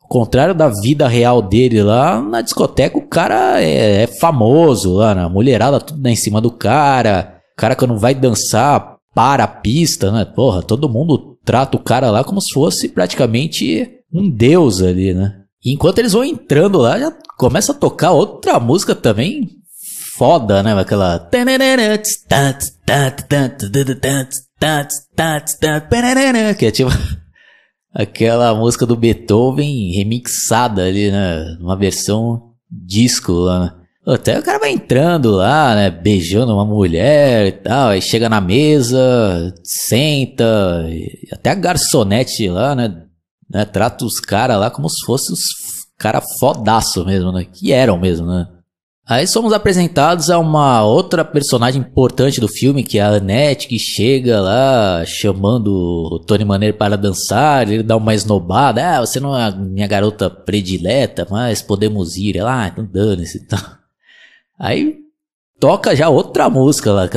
ao 0.00 0.08
contrário 0.08 0.54
da 0.54 0.68
vida 0.68 1.06
real 1.06 1.42
dele 1.42 1.82
lá, 1.82 2.22
na 2.22 2.40
discoteca 2.40 2.96
o 2.96 3.06
cara 3.06 3.62
é, 3.62 4.04
é 4.04 4.06
famoso 4.06 4.94
lá, 4.94 5.14
né? 5.14 5.22
A 5.22 5.28
mulherada 5.28 5.78
tudo 5.78 6.06
em 6.06 6.16
cima 6.16 6.40
do 6.40 6.50
cara. 6.50 7.38
O 7.52 7.56
cara 7.60 7.76
quando 7.76 7.98
vai 7.98 8.14
dançar 8.14 8.96
para 9.14 9.44
a 9.44 9.48
pista, 9.48 10.10
né? 10.10 10.24
Porra, 10.24 10.62
todo 10.62 10.88
mundo 10.88 11.36
trata 11.44 11.76
o 11.76 11.82
cara 11.82 12.10
lá 12.10 12.24
como 12.24 12.40
se 12.40 12.54
fosse 12.54 12.88
praticamente 12.88 13.90
um 14.10 14.30
deus 14.30 14.80
ali, 14.80 15.12
né? 15.12 15.43
E 15.64 15.72
enquanto 15.72 15.98
eles 15.98 16.12
vão 16.12 16.24
entrando 16.24 16.78
lá, 16.78 16.98
já 16.98 17.12
começa 17.38 17.72
a 17.72 17.74
tocar 17.74 18.10
outra 18.10 18.60
música 18.60 18.94
também 18.94 19.48
foda, 20.16 20.62
né? 20.62 20.78
Aquela. 20.78 21.18
Que 26.54 26.66
é 26.66 26.70
tipo. 26.70 26.90
Aquela 27.94 28.52
música 28.56 28.84
do 28.84 28.96
Beethoven 28.96 29.92
remixada 29.92 30.84
ali, 30.84 31.12
né? 31.12 31.56
Uma 31.60 31.76
versão 31.76 32.50
disco 32.68 33.32
lá, 33.32 33.60
né? 33.60 33.72
Até 34.06 34.38
o 34.38 34.42
cara 34.42 34.58
vai 34.58 34.70
entrando 34.72 35.30
lá, 35.30 35.74
né? 35.76 35.90
Beijando 35.90 36.52
uma 36.52 36.64
mulher 36.64 37.46
e 37.46 37.52
tal. 37.52 37.90
Aí 37.90 38.02
chega 38.02 38.28
na 38.28 38.40
mesa, 38.40 39.54
senta. 39.62 40.86
até 41.32 41.50
a 41.50 41.54
garçonete 41.54 42.48
lá, 42.48 42.74
né? 42.74 43.04
Né? 43.54 43.64
Trata 43.64 44.04
os 44.04 44.18
caras 44.18 44.58
lá 44.58 44.68
como 44.68 44.90
se 44.90 45.06
fossem 45.06 45.32
os 45.32 45.42
cara 45.96 46.20
fodaço 46.40 47.04
mesmo, 47.04 47.32
né? 47.32 47.44
Que 47.44 47.72
eram 47.72 47.96
mesmo, 47.98 48.26
né? 48.26 48.48
Aí 49.06 49.26
somos 49.26 49.52
apresentados 49.52 50.30
a 50.30 50.38
uma 50.38 50.82
outra 50.82 51.22
personagem 51.24 51.82
importante 51.82 52.40
do 52.40 52.48
filme, 52.48 52.82
que 52.82 52.98
é 52.98 53.02
a 53.02 53.10
Annette, 53.10 53.68
que 53.68 53.78
chega 53.78 54.40
lá 54.40 55.04
chamando 55.04 55.68
o 55.68 56.18
Tony 56.20 56.42
Maneiro 56.42 56.76
para 56.76 56.96
dançar, 56.96 57.70
ele 57.70 57.82
dá 57.82 57.96
uma 57.96 58.14
esnobada, 58.14 58.96
ah, 58.96 59.00
você 59.00 59.20
não 59.20 59.38
é 59.38 59.54
minha 59.54 59.86
garota 59.86 60.30
predileta, 60.30 61.26
mas 61.30 61.60
podemos 61.60 62.16
ir. 62.16 62.38
Ela, 62.38 62.64
ah, 62.64 62.68
então 62.68 62.84
dane-se. 62.84 63.42
Então. 63.44 63.58
Aí 64.58 65.03
toca 65.64 65.96
já 65.96 66.10
outra 66.10 66.50
música 66.50 66.92
lá, 66.92 67.08
que 67.08 67.16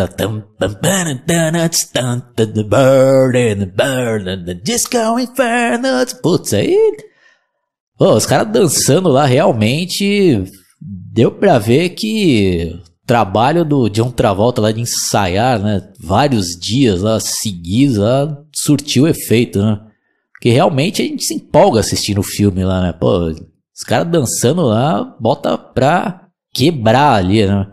Disco 4.63 4.95
Inferno. 5.19 5.89
Putz, 6.23 6.53
aí... 6.53 6.77
Pô, 7.97 8.13
os 8.13 8.25
caras 8.25 8.49
dançando 8.49 9.09
lá 9.09 9.25
realmente 9.25 10.45
deu 10.79 11.29
pra 11.29 11.59
ver 11.59 11.89
que 11.89 12.79
trabalho 13.05 13.65
do 13.65 13.89
John 13.89 14.11
Travolta 14.11 14.61
lá 14.61 14.71
de 14.71 14.79
ensaiar, 14.79 15.59
né, 15.59 15.81
vários 15.99 16.57
dias 16.57 17.01
lá 17.01 17.19
seguidos 17.19 17.97
lá, 17.97 18.37
surtiu 18.55 19.07
efeito, 19.07 19.61
né? 19.61 19.77
Porque 20.31 20.51
realmente 20.51 21.01
a 21.01 21.05
gente 21.05 21.23
se 21.25 21.33
empolga 21.33 21.81
assistindo 21.81 22.19
o 22.19 22.23
filme 22.23 22.63
lá, 22.63 22.81
né? 22.81 22.93
Pô, 22.93 23.29
os 23.29 23.83
caras 23.85 24.09
dançando 24.09 24.61
lá, 24.61 25.03
bota 25.19 25.57
pra 25.57 26.29
quebrar 26.53 27.13
ali, 27.15 27.45
né? 27.45 27.67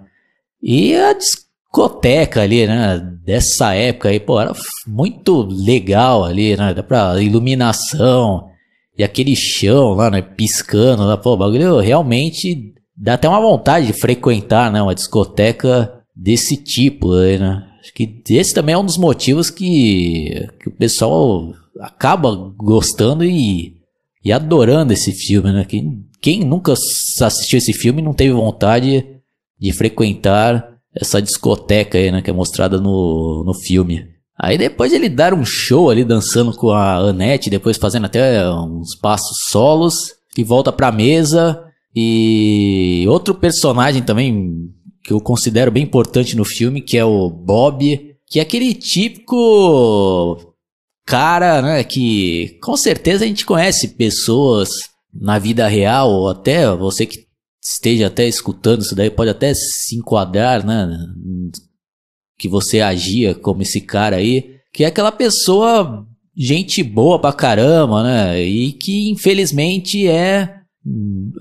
E 0.67 0.97
a 0.97 1.13
discoteca 1.13 2.41
ali, 2.41 2.67
né? 2.67 2.99
Dessa 3.23 3.75
época 3.75 4.09
aí, 4.09 4.19
pô, 4.19 4.41
era 4.41 4.53
muito 4.87 5.43
legal 5.43 6.25
ali, 6.25 6.57
né? 6.57 6.73
Dá 6.73 6.83
pra 6.83 7.21
iluminação 7.23 8.49
e 8.97 9.05
aquele 9.05 9.37
chão 9.37 9.93
lá, 9.93 10.11
né? 10.11 10.23
Piscando 10.23 11.05
lá, 11.05 11.19
pô, 11.19 11.35
o 11.35 11.37
bagulho 11.37 11.81
realmente 11.81 12.73
dá 12.97 13.15
até 13.15 13.29
uma 13.29 13.41
vontade 13.41 13.89
de 13.89 13.93
frequentar, 13.93 14.71
né, 14.71 14.81
uma 14.81 14.95
discoteca 14.95 16.01
desse 16.15 16.57
tipo, 16.57 17.13
aí, 17.13 17.39
né? 17.39 17.67
Acho 17.81 17.93
que 17.93 18.23
esse 18.31 18.55
também 18.55 18.75
é 18.75 18.79
um 18.79 18.87
dos 18.87 18.97
motivos 18.97 19.51
que, 19.51 20.49
que 20.61 20.69
o 20.69 20.73
pessoal 20.73 21.53
acaba 21.81 22.35
gostando 22.57 23.23
e, 23.23 23.77
e 24.25 24.33
adorando 24.33 24.95
esse 24.95 25.13
filme, 25.13 25.53
né? 25.53 25.67
Quem, 25.67 26.07
quem 26.23 26.41
nunca 26.41 26.73
assistiu 26.73 27.59
esse 27.59 27.75
filme 27.75 28.01
não 28.01 28.15
teve 28.15 28.33
vontade 28.33 29.14
de 29.59 29.73
frequentar 29.73 30.75
essa 30.95 31.21
discoteca 31.21 31.99
aí, 31.99 32.11
né? 32.11 32.23
Que 32.23 32.31
é 32.31 32.33
mostrada 32.33 32.81
no, 32.81 33.43
no 33.45 33.55
filme. 33.55 34.07
Aí 34.39 34.59
depois 34.59 34.93
ele 34.93 35.09
dar 35.09 35.33
um 35.33 35.45
show 35.45 35.91
ali 35.91 36.05
dançando 36.05 36.53
com 36.57 36.71
a 36.71 36.97
Annette, 36.97 37.51
depois 37.51 37.77
fazendo 37.77 38.07
até 38.07 38.49
uns 38.51 38.97
passos 38.97 39.37
solos 39.49 39.95
e 40.37 40.43
volta 40.43 40.73
pra 40.73 40.91
mesa 40.91 41.63
e 41.95 43.05
outro 43.09 43.35
personagem 43.35 44.03
também 44.03 44.73
que 45.05 45.13
eu 45.13 45.21
considero 45.21 45.71
bem 45.71 45.85
importante 45.85 46.35
no 46.37 46.45
filme, 46.45 46.81
que 46.81 46.97
é 46.97 47.05
o 47.05 47.31
Bob, 47.31 48.17
que 48.27 48.39
é 48.41 48.43
aquele 48.43 48.75
típico 48.75 50.55
cara, 51.07 51.61
né, 51.61 51.85
que 51.85 52.59
com 52.63 52.77
certeza 52.77 53.25
a 53.25 53.29
gente 53.29 53.45
conhece 53.45 53.89
pessoas 53.89 54.71
na 55.13 55.39
vida 55.39 55.69
real, 55.69 56.11
ou 56.11 56.29
até 56.31 56.75
você 56.75 57.07
que 57.07 57.27
esteja 57.65 58.09
até 58.09 58.29
escutando 58.29 58.83
isso 58.83 58.95
daí 58.95 59.11
pode 59.11 59.31
até 59.31 59.55
se 59.55 59.97
enquadrar, 59.97 60.65
né, 60.65 60.87
que 62.39 62.49
você 62.49 62.81
agia 62.81 63.35
como 63.35 63.63
esse 63.63 63.81
cara 63.81 64.17
aí, 64.17 64.57
que 64.73 64.85
é 64.85 64.89
aquela 64.89 65.11
pessoa 65.11 66.07
gente 66.37 66.83
boa 66.83 67.19
pra 67.19 67.33
caramba, 67.33 68.03
né, 68.03 68.43
e 68.43 68.73
que 68.73 69.11
infelizmente 69.11 70.07
é 70.07 70.61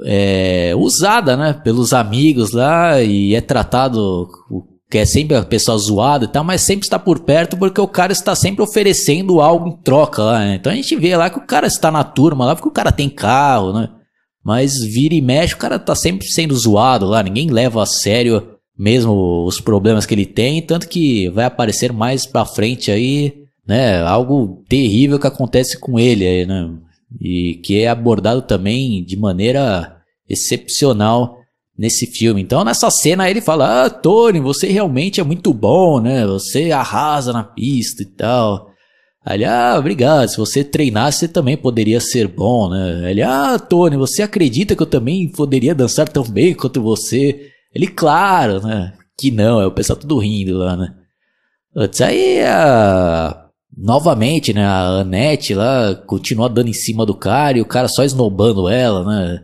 é, 0.06 0.74
usada, 0.78 1.36
né, 1.36 1.52
pelos 1.52 1.92
amigos 1.92 2.52
lá 2.54 3.02
e 3.02 3.36
é 3.36 3.42
tratado 3.42 4.30
que 4.90 5.00
é 5.00 5.06
sempre 5.06 5.36
a 5.36 5.44
pessoa 5.44 5.78
zoada 5.78 6.26
e 6.26 6.28
tal, 6.28 6.44
mas 6.44 6.62
sempre 6.62 6.86
está 6.86 7.00
por 7.00 7.20
perto 7.22 7.58
porque 7.58 7.82
o 7.82 7.88
cara 7.88 8.14
está 8.14 8.36
sempre 8.36 8.62
oferecendo 8.62 9.42
algo 9.42 9.68
em 9.68 9.76
troca 9.82 10.22
lá, 10.22 10.40
né? 10.40 10.56
Então 10.56 10.72
a 10.72 10.76
gente 10.76 10.96
vê 10.96 11.18
lá 11.18 11.32
que 11.32 11.40
o 11.40 11.48
cara 11.48 11.66
está 11.66 11.92
na 11.92 12.04
turma 12.04 12.46
lá 12.46 12.56
porque 12.56 12.70
o 12.70 12.72
cara 12.72 12.92
tem 12.92 13.10
carro, 13.10 13.74
né? 13.74 13.90
Mas 14.44 14.84
vira 14.84 15.14
e 15.14 15.22
mexe, 15.22 15.54
o 15.54 15.58
cara 15.58 15.80
tá 15.80 15.96
sempre 15.96 16.28
sendo 16.28 16.56
zoado 16.56 17.06
lá, 17.06 17.24
ninguém 17.24 17.50
leva 17.50 17.82
a 17.82 17.86
sério 17.86 18.50
mesmo 18.78 19.46
os 19.46 19.60
problemas 19.60 20.06
que 20.06 20.14
ele 20.14 20.26
tem, 20.26 20.62
tanto 20.62 20.88
que 20.90 21.30
vai 21.30 21.46
aparecer 21.46 21.94
mais 21.94 22.26
pra 22.26 22.44
frente 22.44 22.90
aí, 22.92 23.34
né, 23.66 24.02
algo 24.02 24.64
terrível 24.68 25.20
que 25.20 25.28
acontece 25.28 25.80
com 25.80 26.00
ele 26.00 26.26
aí, 26.26 26.46
né? 26.46 26.70
e 27.20 27.56
que 27.64 27.82
é 27.82 27.88
abordado 27.88 28.42
também 28.42 29.04
de 29.04 29.18
maneira 29.18 29.98
excepcional 30.28 31.38
nesse 31.78 32.06
filme. 32.06 32.42
Então, 32.42 32.64
nessa 32.64 32.90
cena 32.90 33.30
ele 33.30 33.42
fala: 33.42 33.86
"Ah, 33.86 33.90
Tony, 33.90 34.40
você 34.40 34.68
realmente 34.68 35.20
é 35.20 35.24
muito 35.24 35.54
bom, 35.54 36.00
né? 36.00 36.26
Você 36.26 36.72
arrasa 36.72 37.34
na 37.34 37.44
pista 37.44 38.04
e 38.04 38.06
tal". 38.06 38.73
Ele, 39.28 39.46
ah, 39.46 39.76
obrigado. 39.78 40.28
Se 40.28 40.38
você 40.38 40.64
treinasse, 40.64 41.20
você 41.20 41.28
também 41.28 41.56
poderia 41.56 42.00
ser 42.02 42.28
bom, 42.28 42.70
né? 42.70 43.10
Ele, 43.10 43.22
ah, 43.22 43.58
Tony, 43.58 43.96
você 43.96 44.22
acredita 44.22 44.76
que 44.76 44.82
eu 44.82 44.88
também 44.88 45.30
poderia 45.32 45.74
dançar 45.74 46.10
tão 46.10 46.24
bem 46.24 46.54
quanto 46.54 46.82
você? 46.82 47.50
Ele, 47.74 47.88
claro, 47.88 48.62
né? 48.62 48.94
Que 49.18 49.32
não, 49.32 49.62
é 49.62 49.66
o 49.66 49.72
pessoal 49.72 49.98
tudo 49.98 50.18
rindo 50.18 50.58
lá, 50.58 50.76
né? 50.76 50.94
Antes 51.76 52.02
aí, 52.02 52.42
a 52.44 53.40
novamente, 53.76 54.54
né, 54.54 54.64
a 54.64 55.02
Annette 55.02 55.56
lá 55.56 55.96
continua 55.96 56.48
dando 56.48 56.70
em 56.70 56.74
cima 56.74 57.06
do 57.06 57.16
cara 57.16 57.58
e 57.58 57.62
o 57.62 57.66
cara 57.66 57.88
só 57.88 58.04
esnobando 58.04 58.70
ela, 58.70 59.04
né? 59.04 59.44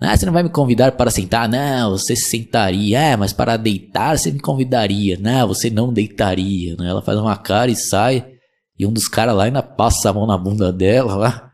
Ah, 0.00 0.16
você 0.16 0.24
não 0.26 0.32
vai 0.32 0.44
me 0.44 0.48
convidar 0.48 0.92
para 0.92 1.10
sentar? 1.10 1.48
Não, 1.48 1.90
você 1.90 2.14
sentaria. 2.14 3.00
É, 3.00 3.16
mas 3.16 3.32
para 3.32 3.56
deitar 3.56 4.16
você 4.16 4.30
me 4.30 4.38
convidaria. 4.38 5.18
Não, 5.20 5.48
você 5.48 5.70
não 5.70 5.92
deitaria. 5.92 6.76
Né? 6.76 6.88
Ela 6.88 7.02
faz 7.02 7.18
uma 7.18 7.36
cara 7.36 7.68
e 7.68 7.74
sai. 7.74 8.24
E 8.78 8.86
um 8.86 8.92
dos 8.92 9.08
caras 9.08 9.34
lá 9.34 9.44
ainda 9.44 9.62
passa 9.62 10.10
a 10.10 10.12
mão 10.12 10.26
na 10.26 10.38
bunda 10.38 10.72
dela 10.72 11.16
lá. 11.16 11.50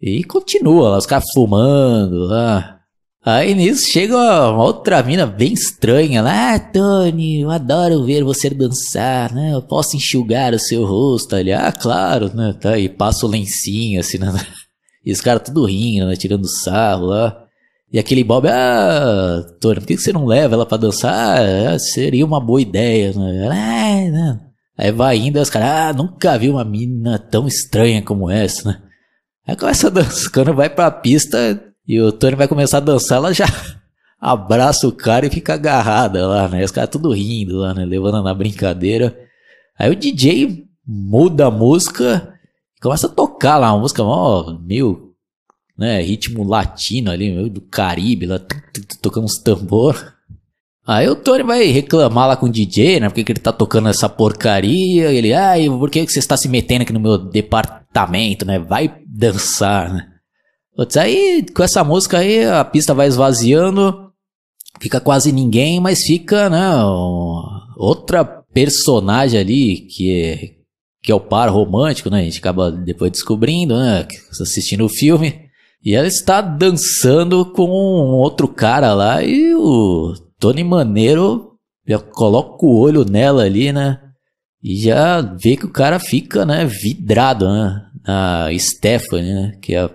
E 0.00 0.24
continua 0.24 0.90
lá, 0.90 0.98
os 0.98 1.06
caras 1.06 1.26
fumando 1.32 2.26
lá. 2.26 2.80
Aí 3.24 3.54
nisso 3.54 3.86
chega 3.88 4.16
uma 4.50 4.64
outra 4.64 5.00
mina 5.00 5.24
bem 5.24 5.52
estranha 5.52 6.20
lá. 6.20 6.54
Ah, 6.54 6.58
Tony, 6.58 7.42
eu 7.42 7.50
adoro 7.50 8.04
ver 8.04 8.24
você 8.24 8.50
dançar, 8.50 9.32
né? 9.32 9.54
Eu 9.54 9.62
posso 9.62 9.96
enxugar 9.96 10.52
o 10.52 10.58
seu 10.58 10.84
rosto 10.84 11.36
ali. 11.36 11.52
Ah, 11.52 11.70
claro, 11.70 12.34
né? 12.34 12.52
Tá, 12.60 12.76
e 12.76 12.88
passa 12.88 13.24
o 13.24 13.28
lencinho 13.28 14.00
assim, 14.00 14.18
né? 14.18 14.28
E 15.04 15.10
os 15.10 15.20
caras 15.20 15.42
tudo 15.42 15.64
rindo, 15.64 16.06
né? 16.06 16.14
Tirando 16.14 16.46
sarro 16.48 17.06
lá. 17.06 17.44
E 17.92 17.98
aquele 17.98 18.22
Bob, 18.22 18.46
ah, 18.48 19.44
Tony, 19.60 19.80
por 19.80 19.86
que 19.86 19.98
você 19.98 20.12
não 20.12 20.26
leva 20.26 20.54
ela 20.54 20.64
pra 20.64 20.78
dançar? 20.78 21.40
Ah, 21.40 21.78
seria 21.78 22.24
uma 22.24 22.40
boa 22.40 22.60
ideia, 22.60 23.12
né? 23.12 23.48
Ah, 23.50 24.10
não. 24.10 24.51
Aí 24.76 24.90
vai 24.90 25.16
indo, 25.18 25.40
os 25.40 25.50
caras, 25.50 25.68
ah, 25.68 25.92
nunca 25.92 26.38
vi 26.38 26.48
uma 26.48 26.64
mina 26.64 27.18
tão 27.18 27.46
estranha 27.46 28.02
como 28.02 28.30
essa, 28.30 28.70
né? 28.70 28.82
Aí 29.46 29.56
começa 29.56 29.88
a 29.88 29.90
dançar, 29.90 30.32
quando 30.32 30.54
vai 30.54 30.70
pra 30.70 30.90
pista 30.90 31.62
e 31.86 32.00
o 32.00 32.12
Tony 32.12 32.36
vai 32.36 32.48
começar 32.48 32.78
a 32.78 32.80
dançar, 32.80 33.18
ela 33.18 33.32
já 33.32 33.46
abraça 34.20 34.86
o 34.86 34.92
cara 34.92 35.26
e 35.26 35.30
fica 35.30 35.54
agarrada 35.54 36.26
lá, 36.26 36.48
né? 36.48 36.64
Os 36.64 36.70
caras 36.70 36.90
tudo 36.90 37.12
rindo 37.12 37.58
lá, 37.58 37.74
né? 37.74 37.84
Levando 37.84 38.22
na 38.22 38.34
brincadeira. 38.34 39.16
Aí 39.78 39.90
o 39.90 39.96
DJ 39.96 40.64
muda 40.86 41.46
a 41.46 41.50
música 41.50 42.32
começa 42.82 43.06
a 43.06 43.10
tocar 43.10 43.58
lá, 43.58 43.72
uma 43.72 43.80
música 43.80 44.02
ó, 44.02 44.58
meio, 44.58 45.14
né, 45.78 46.02
ritmo 46.02 46.42
latino 46.42 47.10
ali, 47.10 47.30
meio 47.30 47.48
do 47.48 47.60
Caribe, 47.60 48.26
lá, 48.26 48.40
tocando 49.00 49.24
uns 49.24 49.38
tambor. 49.38 50.14
Aí 50.84 51.08
o 51.08 51.14
Tony 51.14 51.44
vai 51.44 51.64
reclamar 51.66 52.26
lá 52.26 52.36
com 52.36 52.46
o 52.46 52.50
DJ, 52.50 53.00
né? 53.00 53.08
Porque 53.08 53.22
que 53.22 53.32
ele 53.32 53.40
tá 53.40 53.52
tocando 53.52 53.88
essa 53.88 54.08
porcaria. 54.08 55.12
Ele, 55.12 55.32
ai, 55.32 55.68
por 55.68 55.88
que 55.90 56.04
você 56.06 56.18
está 56.18 56.36
se 56.36 56.48
metendo 56.48 56.82
aqui 56.82 56.92
no 56.92 56.98
meu 56.98 57.16
departamento, 57.16 58.44
né? 58.44 58.58
Vai 58.58 58.92
dançar, 59.06 59.92
né? 59.92 60.08
Putz, 60.74 60.96
aí 60.96 61.44
com 61.54 61.62
essa 61.62 61.84
música 61.84 62.18
aí 62.18 62.44
a 62.46 62.64
pista 62.64 62.94
vai 62.94 63.06
esvaziando, 63.06 64.10
fica 64.80 64.98
quase 65.00 65.30
ninguém, 65.30 65.78
mas 65.78 66.02
fica, 66.02 66.48
né? 66.48 66.70
Outra 67.76 68.24
personagem 68.24 69.38
ali 69.38 69.76
que 69.82 70.10
é, 70.10 70.50
que 71.02 71.12
é 71.12 71.14
o 71.14 71.20
par 71.20 71.48
romântico, 71.50 72.10
né? 72.10 72.20
A 72.20 72.24
gente 72.24 72.38
acaba 72.38 72.72
depois 72.72 73.12
descobrindo, 73.12 73.78
né? 73.78 74.06
Assistindo 74.30 74.84
o 74.84 74.88
filme. 74.88 75.42
E 75.84 75.94
ela 75.94 76.06
está 76.06 76.40
dançando 76.40 77.44
com 77.52 77.66
um 77.68 78.14
outro 78.14 78.48
cara 78.48 78.94
lá 78.94 79.22
e 79.22 79.54
o 79.54 80.14
Tony 80.42 80.64
Maneiro 80.64 81.52
já 81.86 82.00
coloca 82.00 82.66
o 82.66 82.76
olho 82.76 83.04
nela 83.08 83.44
ali, 83.44 83.72
né? 83.72 84.00
E 84.60 84.74
já 84.76 85.20
vê 85.20 85.56
que 85.56 85.66
o 85.66 85.72
cara 85.72 86.00
fica, 86.00 86.44
né, 86.44 86.66
vidrado, 86.66 87.48
né? 87.48 87.80
A 88.04 88.48
Stephanie, 88.58 89.32
né? 89.32 89.58
Que 89.62 89.76
é 89.76 89.82
a 89.82 89.90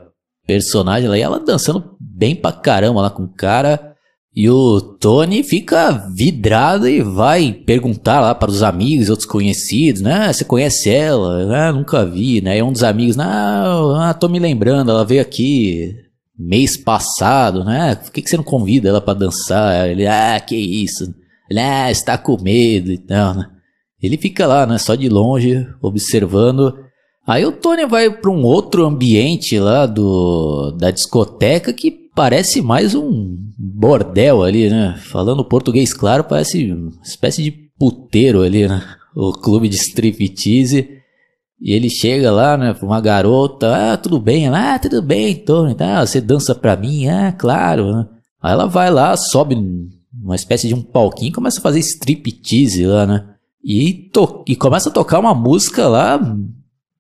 personagem 0.45 1.09
lá. 1.09 1.17
E 1.17 1.21
ela 1.21 1.41
dançando 1.41 1.97
bem 1.99 2.33
pra 2.33 2.53
caramba 2.53 3.01
lá 3.01 3.09
com 3.09 3.23
o 3.23 3.33
cara. 3.33 3.93
E 4.33 4.49
o 4.49 4.79
Tony 4.79 5.43
fica 5.43 5.91
vidrado 6.15 6.87
e 6.87 7.01
vai 7.01 7.51
perguntar 7.51 8.21
lá 8.21 8.33
para 8.33 8.49
os 8.49 8.63
amigos, 8.63 9.09
outros 9.09 9.27
conhecidos, 9.27 10.01
né? 10.01 10.31
Você 10.31 10.45
conhece 10.45 10.89
ela? 10.89 11.67
Ah, 11.67 11.73
nunca 11.73 12.05
vi, 12.05 12.39
né? 12.39 12.57
E 12.57 12.63
um 12.63 12.71
dos 12.71 12.83
amigos, 12.83 13.17
não, 13.17 13.95
ah, 13.95 14.13
tô 14.13 14.29
me 14.29 14.39
lembrando, 14.39 14.91
ela 14.91 15.03
veio 15.03 15.21
aqui 15.21 16.06
mês 16.37 16.77
passado, 16.77 17.63
né? 17.63 17.95
Por 17.95 18.11
que, 18.11 18.21
que 18.21 18.29
você 18.29 18.37
não 18.37 18.43
convida 18.43 18.89
ela 18.89 19.01
para 19.01 19.19
dançar? 19.19 19.89
Ele, 19.89 20.05
ah, 20.05 20.39
que 20.39 20.55
isso? 20.55 21.13
Ele, 21.49 21.59
ah, 21.59 21.89
está 21.89 22.17
com 22.17 22.41
medo 22.41 22.91
e 22.91 22.97
tal, 22.97 23.33
né? 23.33 23.49
Ele 24.01 24.17
fica 24.17 24.45
lá, 24.45 24.65
né? 24.65 24.77
Só 24.77 24.95
de 24.95 25.09
longe, 25.09 25.67
observando. 25.81 26.77
Aí 27.25 27.45
o 27.45 27.51
Tony 27.51 27.85
vai 27.85 28.09
para 28.09 28.31
um 28.31 28.43
outro 28.43 28.85
ambiente 28.85 29.59
lá 29.59 29.85
do 29.85 30.71
da 30.71 30.91
discoteca 30.91 31.73
que 31.73 31.91
parece 32.15 32.61
mais 32.61 32.95
um 32.95 33.35
bordel 33.57 34.43
ali, 34.43 34.69
né? 34.69 34.95
Falando 35.11 35.43
português 35.43 35.93
claro, 35.93 36.23
parece 36.23 36.71
uma 36.71 36.91
espécie 37.03 37.43
de 37.43 37.51
puteiro 37.51 38.43
ali, 38.43 38.67
né? 38.67 38.83
O 39.15 39.33
clube 39.33 39.67
de 39.67 39.75
striptease. 39.75 40.96
E 41.59 41.73
ele 41.73 41.89
chega 41.89 42.31
lá, 42.31 42.55
né, 42.55 42.75
uma 42.81 43.01
garota, 43.01 43.93
ah, 43.93 43.97
tudo 43.97 44.19
bem? 44.19 44.45
Ela, 44.45 44.75
ah, 44.75 44.79
tudo 44.79 45.01
bem, 45.01 45.35
Tony, 45.35 45.73
tá, 45.73 46.05
você 46.05 46.21
dança 46.21 46.53
pra 46.53 46.75
mim? 46.75 47.07
Ah, 47.07 47.31
claro, 47.31 47.91
né? 47.91 48.07
Aí 48.41 48.53
ela 48.53 48.67
vai 48.67 48.91
lá, 48.91 49.17
sobe 49.17 49.55
uma 50.21 50.35
espécie 50.35 50.67
de 50.67 50.75
um 50.75 50.81
palquinho 50.81 51.31
começa 51.31 51.59
a 51.59 51.63
fazer 51.63 51.79
striptease 51.79 52.85
lá, 52.85 53.05
né? 53.05 53.25
E, 53.63 53.93
to 54.13 54.43
e 54.47 54.55
começa 54.55 54.89
a 54.89 54.91
tocar 54.91 55.19
uma 55.19 55.33
música 55.33 55.87
lá, 55.87 56.19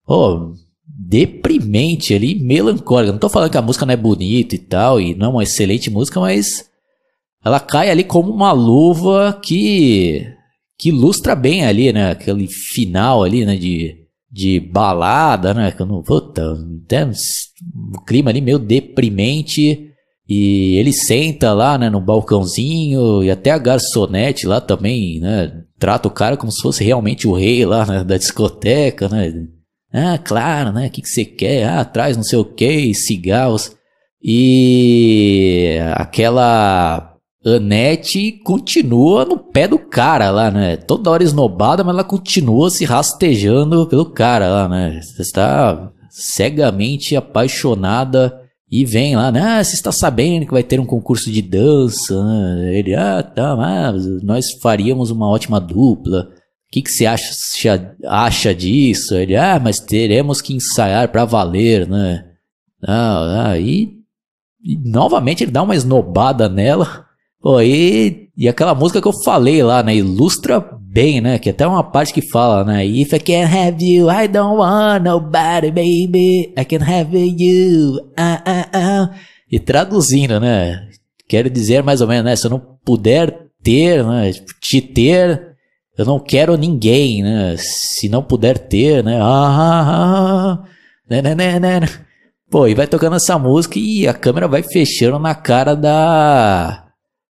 oh, 0.07 0.53
deprimente 0.85 2.13
ali, 2.13 2.35
melancólica. 2.35 3.11
Não 3.11 3.19
tô 3.19 3.29
falando 3.29 3.51
que 3.51 3.57
a 3.57 3.61
música 3.61 3.85
não 3.85 3.93
é 3.93 3.97
bonita 3.97 4.55
e 4.55 4.59
tal, 4.59 4.99
e 4.99 5.15
não 5.15 5.27
é 5.27 5.29
uma 5.29 5.43
excelente 5.43 5.89
música, 5.89 6.19
mas 6.19 6.69
ela 7.43 7.59
cai 7.59 7.89
ali 7.89 8.03
como 8.03 8.31
uma 8.31 8.51
luva 8.51 9.39
que 9.41 10.33
que 10.79 10.89
ilustra 10.89 11.35
bem 11.35 11.65
ali, 11.65 11.91
né, 11.91 12.11
aquele 12.11 12.47
final 12.47 13.23
ali, 13.23 13.43
né, 13.45 13.55
de 13.57 14.06
de 14.37 14.59
balada, 14.59 15.51
né? 15.51 15.71
Que 15.71 15.81
eu 15.81 15.87
não, 15.87 16.03
puta, 16.03 16.55
tem 16.87 17.05
um 17.05 18.05
clima 18.05 18.29
ali 18.29 18.39
meio 18.39 18.59
deprimente. 18.59 19.83
E 20.29 20.75
ele 20.77 20.93
senta 20.93 21.53
lá, 21.53 21.77
né, 21.77 21.89
no 21.89 22.01
balcãozinho, 22.01 23.23
e 23.23 23.31
até 23.31 23.49
a 23.49 23.57
garçonete 23.57 24.45
lá 24.45 24.59
também, 24.59 25.21
né, 25.21 25.63
trata 25.79 26.09
o 26.09 26.11
cara 26.11 26.35
como 26.35 26.51
se 26.51 26.61
fosse 26.61 26.83
realmente 26.83 27.25
o 27.25 27.31
rei 27.31 27.65
lá 27.65 27.85
né, 27.85 28.03
da 28.03 28.17
discoteca, 28.17 29.07
né. 29.07 29.31
Ah, 29.91 30.17
claro, 30.17 30.73
né, 30.73 30.87
o 30.87 30.89
que, 30.91 31.01
que 31.01 31.07
você 31.07 31.23
quer? 31.23 31.63
Ah, 31.69 31.85
traz 31.85 32.17
não 32.17 32.23
sei 32.23 32.37
o 32.37 32.43
que, 32.43 32.93
cigarros. 32.93 33.71
E 34.21 35.77
aquela 35.93 37.06
Anete 37.55 38.33
continua 38.43 39.23
no 39.23 39.37
pé 39.37 39.67
do 39.67 39.79
cara 39.79 40.29
lá, 40.29 40.51
né? 40.51 40.75
Toda 40.75 41.09
hora 41.09 41.23
esnobada, 41.23 41.83
mas 41.83 41.93
ela 41.93 42.03
continua 42.03 42.69
se 42.69 42.83
rastejando 42.83 43.87
pelo 43.87 44.05
cara 44.05 44.49
lá, 44.49 44.67
né? 44.67 44.99
Você 45.01 45.21
está 45.21 45.91
cegamente 46.09 47.15
apaixonada 47.15 48.41
e 48.69 48.83
vem 48.83 49.15
lá, 49.15 49.31
né? 49.31 49.41
Ah, 49.41 49.63
você 49.63 49.75
está 49.75 49.91
sabendo 49.91 50.45
que 50.45 50.51
vai 50.51 50.63
ter 50.63 50.79
um 50.79 50.85
concurso 50.85 51.31
de 51.31 51.41
dança? 51.41 52.21
Né? 52.21 52.79
Ele, 52.79 52.95
ah, 52.95 53.23
tá, 53.23 53.55
mas 53.55 54.05
nós 54.23 54.51
faríamos 54.61 55.09
uma 55.09 55.29
ótima 55.29 55.59
dupla. 55.59 56.27
O 56.67 56.71
que, 56.71 56.81
que 56.81 56.91
você 56.91 57.05
acha, 57.05 57.95
acha 58.05 58.53
disso? 58.53 59.15
Ele, 59.15 59.37
ah, 59.37 59.57
mas 59.57 59.79
teremos 59.79 60.41
que 60.41 60.53
ensaiar 60.53 61.07
para 61.09 61.23
valer, 61.23 61.87
né? 61.87 62.25
Ah, 62.85 63.51
ah, 63.51 63.59
e, 63.59 63.93
e 64.61 64.77
novamente 64.77 65.45
ele 65.45 65.51
dá 65.51 65.63
uma 65.63 65.75
esnobada 65.75 66.49
nela. 66.49 67.06
Pô, 67.47 67.61
e, 67.61 68.27
e 68.35 68.49
aquela 68.49 68.75
música 68.75 69.01
que 69.01 69.07
eu 69.07 69.23
falei 69.23 69.63
lá, 69.63 69.81
né? 69.81 69.95
Ilustra 69.95 70.59
bem, 70.59 71.21
né? 71.21 71.39
Que 71.39 71.51
até 71.51 71.65
uma 71.65 71.81
parte 71.81 72.13
que 72.13 72.21
fala, 72.21 72.65
né? 72.65 72.85
If 72.85 73.13
I 73.13 73.19
can't 73.19 73.55
have 73.55 73.81
you, 73.81 74.11
I 74.11 74.27
don't 74.27 74.57
want 74.57 75.05
nobody, 75.05 75.71
baby. 75.71 76.53
I 76.57 76.65
can 76.65 76.83
have 76.83 77.17
you. 77.17 78.01
Ah, 78.17 78.43
ah, 78.45 78.67
ah. 78.73 79.09
E 79.49 79.61
traduzindo, 79.61 80.41
né? 80.41 80.89
Quero 81.25 81.49
dizer 81.49 81.81
mais 81.83 82.01
ou 82.01 82.07
menos, 82.09 82.25
né? 82.25 82.35
Se 82.35 82.47
eu 82.47 82.51
não 82.51 82.61
puder 82.83 83.47
ter, 83.63 84.03
né? 84.03 84.29
Te 84.59 84.81
ter, 84.81 85.55
eu 85.97 86.03
não 86.03 86.19
quero 86.19 86.57
ninguém, 86.57 87.23
né? 87.23 87.55
Se 87.57 88.09
não 88.09 88.21
puder 88.21 88.57
ter, 88.57 89.01
né? 89.01 89.21
Ah, 89.21 89.23
ah, 89.23 90.51
ah. 90.51 90.63
Né, 91.09 91.21
né, 91.21 91.33
né, 91.33 91.59
né. 91.61 91.79
Pô, 92.51 92.67
e 92.67 92.75
vai 92.75 92.87
tocando 92.87 93.15
essa 93.15 93.39
música 93.39 93.79
e 93.79 94.05
a 94.05 94.13
câmera 94.13 94.49
vai 94.49 94.63
fechando 94.63 95.17
na 95.17 95.33
cara 95.33 95.75
da 95.75 96.86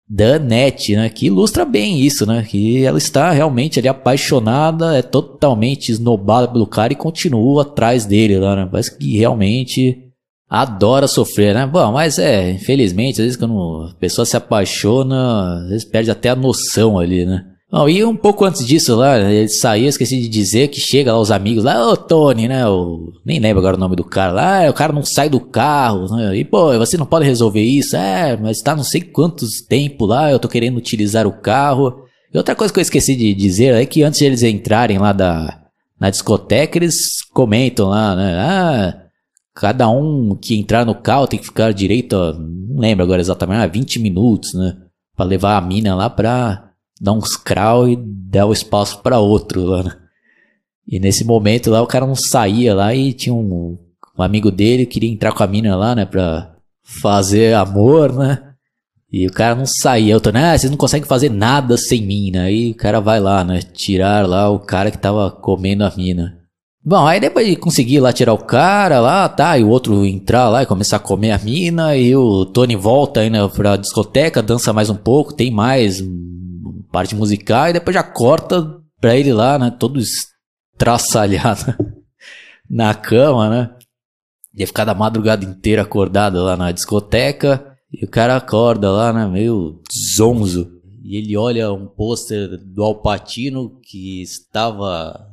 da 0.09 0.39
Net, 0.39 0.95
né? 0.95 1.09
Que 1.09 1.27
ilustra 1.27 1.65
bem 1.65 1.99
isso, 1.99 2.25
né? 2.25 2.43
Que 2.47 2.83
ela 2.83 2.97
está 2.97 3.31
realmente 3.31 3.79
ali 3.79 3.87
apaixonada, 3.87 4.97
é 4.97 5.01
totalmente 5.01 5.91
esnobada 5.91 6.47
pelo 6.47 6.65
cara 6.65 6.93
e 6.93 6.95
continua 6.95 7.63
atrás 7.63 8.05
dele 8.05 8.39
lá, 8.39 8.55
né? 8.55 8.69
Parece 8.71 8.97
que 8.97 9.17
realmente 9.17 10.03
adora 10.49 11.07
sofrer, 11.07 11.53
né? 11.53 11.65
Bom, 11.67 11.91
mas 11.91 12.17
é, 12.17 12.51
infelizmente, 12.51 13.19
às 13.21 13.25
vezes 13.25 13.37
quando 13.37 13.89
a 13.91 13.99
pessoa 13.99 14.25
se 14.25 14.37
apaixona, 14.37 15.63
às 15.63 15.69
vezes 15.69 15.85
perde 15.85 16.09
até 16.09 16.29
a 16.29 16.35
noção 16.35 16.97
ali, 16.97 17.25
né? 17.25 17.45
Bom, 17.69 17.89
e 17.89 18.01
um 18.01 18.15
pouco 18.15 18.45
antes 18.45 18.65
disso 18.65 18.95
lá, 18.95 19.19
ele 19.19 19.49
saiu, 19.49 19.89
esqueci 19.89 20.21
de 20.21 20.29
dizer 20.29 20.69
que 20.69 20.79
chega 20.79 21.11
lá 21.11 21.19
os 21.19 21.31
amigos 21.31 21.65
lá, 21.65 21.85
ô 21.85 21.97
Tony, 21.97 22.47
né? 22.47 22.65
O, 22.65 23.11
nem 23.25 23.39
lembro 23.41 23.59
agora 23.59 23.75
o 23.75 23.79
nome 23.79 23.93
do 23.97 24.05
cara 24.05 24.31
lá, 24.31 24.65
ah, 24.65 24.69
o 24.69 24.73
cara 24.73 24.93
não 24.93 25.03
sai 25.03 25.27
do 25.27 25.39
carro, 25.41 26.07
né? 26.15 26.37
E 26.37 26.45
pô, 26.45 26.77
você 26.77 26.95
não 26.97 27.05
pode 27.05 27.25
resolver 27.25 27.61
isso, 27.61 27.97
é, 27.97 28.37
mas 28.37 28.61
tá 28.61 28.73
não 28.73 28.85
sei 28.85 29.01
quantos 29.01 29.61
tempo 29.61 30.05
lá, 30.05 30.31
eu 30.31 30.39
tô 30.39 30.47
querendo 30.47 30.77
utilizar 30.77 31.27
o 31.27 31.41
carro. 31.41 32.05
E 32.33 32.37
outra 32.37 32.55
coisa 32.55 32.73
que 32.73 32.79
eu 32.79 32.81
esqueci 32.81 33.17
de 33.17 33.33
dizer 33.33 33.73
é 33.75 33.85
que 33.85 34.01
antes 34.01 34.19
de 34.19 34.25
eles 34.25 34.43
entrarem 34.43 34.97
lá 34.97 35.11
da, 35.11 35.65
na 35.99 36.09
discoteca, 36.09 36.77
eles 36.77 37.21
comentam 37.33 37.89
lá, 37.89 38.15
né? 38.15 38.39
Ah, 38.39 38.97
cada 39.53 39.89
um 39.89 40.37
que 40.41 40.57
entrar 40.57 40.85
no 40.85 40.95
carro 40.95 41.27
tem 41.27 41.37
que 41.37 41.45
ficar 41.45 41.73
direito 41.73 42.15
a 42.15 42.33
não 42.33 42.79
lembro 42.79 43.03
agora 43.03 43.19
exatamente, 43.19 43.59
ah, 43.61 43.67
20 43.67 43.99
minutos, 43.99 44.53
né? 44.53 44.77
Pra 45.17 45.25
levar 45.25 45.57
a 45.57 45.61
mina 45.61 45.95
lá 45.95 46.09
pra 46.09 46.66
dar 46.99 47.13
uns 47.13 47.35
crawl 47.35 47.87
e 47.87 47.95
dar 47.95 48.45
o 48.45 48.53
espaço 48.53 49.01
para 49.01 49.19
outro 49.19 49.63
lá, 49.63 49.83
né? 49.83 49.97
E 50.87 50.99
nesse 50.99 51.25
momento 51.25 51.69
lá 51.69 51.81
o 51.81 51.87
cara 51.87 52.05
não 52.05 52.15
saía 52.15 52.73
lá 52.73 52.95
e 52.95 53.13
tinha 53.13 53.33
um, 53.33 53.77
um 54.17 54.23
amigo 54.23 54.49
dele 54.49 54.85
que 54.85 54.93
queria 54.93 55.11
entrar 55.11 55.33
com 55.33 55.43
a 55.43 55.47
mina 55.47 55.75
lá, 55.75 55.93
né, 55.93 56.05
pra 56.05 56.55
fazer 57.01 57.53
amor, 57.53 58.13
né? 58.13 58.43
E 59.11 59.25
o 59.25 59.31
cara 59.31 59.55
não 59.55 59.65
saía. 59.65 60.13
Eu 60.13 60.21
tô, 60.21 60.29
ah, 60.33 60.57
vocês 60.57 60.69
não 60.69 60.77
conseguem 60.77 61.07
fazer 61.07 61.29
nada 61.29 61.77
sem 61.77 62.05
mim, 62.05 62.31
né? 62.31 62.41
Aí 62.41 62.71
o 62.71 62.75
cara 62.75 62.99
vai 62.99 63.19
lá, 63.19 63.43
né? 63.43 63.61
Tirar 63.61 64.27
lá 64.27 64.49
o 64.49 64.59
cara 64.59 64.91
que 64.91 64.97
tava 64.97 65.31
comendo 65.31 65.85
a 65.85 65.93
mina. 65.95 66.37
Bom, 66.83 67.05
aí 67.05 67.19
depois 67.19 67.47
de 67.47 67.55
conseguir 67.55 67.99
lá 67.99 68.13
tirar 68.13 68.33
o 68.33 68.37
cara 68.37 68.99
lá, 68.99 69.27
tá? 69.27 69.57
E 69.57 69.63
o 69.63 69.69
outro 69.69 70.05
entrar 70.05 70.49
lá 70.49 70.63
e 70.63 70.65
começar 70.65 70.97
a 70.97 71.01
comer 71.01 71.31
a 71.31 71.37
mina. 71.37 71.95
E 71.95 72.15
o 72.15 72.45
Tony 72.45 72.75
volta 72.75 73.21
aí, 73.21 73.29
né, 73.29 73.45
pra 73.47 73.77
discoteca, 73.77 74.43
dança 74.43 74.73
mais 74.73 74.89
um 74.89 74.95
pouco, 74.95 75.33
tem 75.33 75.51
mais 75.51 76.01
parte 76.91 77.15
musical. 77.15 77.69
E 77.69 77.73
depois 77.73 77.93
já 77.93 78.03
corta 78.03 78.81
pra 78.99 79.15
ele 79.15 79.33
lá, 79.33 79.57
né? 79.57 79.71
Todo 79.71 79.99
estraçalhado 79.99 81.75
na 82.69 82.93
cama, 82.93 83.49
né? 83.49 83.75
Ia 84.55 84.67
ficar 84.67 84.85
da 84.85 84.95
madrugada 84.95 85.45
inteira 85.45 85.83
acordado 85.83 86.43
lá 86.43 86.57
na 86.57 86.71
discoteca. 86.71 87.77
E 87.91 88.03
o 88.03 88.09
cara 88.09 88.35
acorda 88.35 88.91
lá, 88.91 89.13
né, 89.13 89.25
meio 89.27 89.81
zonzo. 90.15 90.71
E 91.03 91.15
ele 91.15 91.37
olha 91.37 91.71
um 91.71 91.87
pôster 91.87 92.57
do 92.57 92.83
Alpatino 92.83 93.79
que 93.81 94.21
estava 94.21 95.31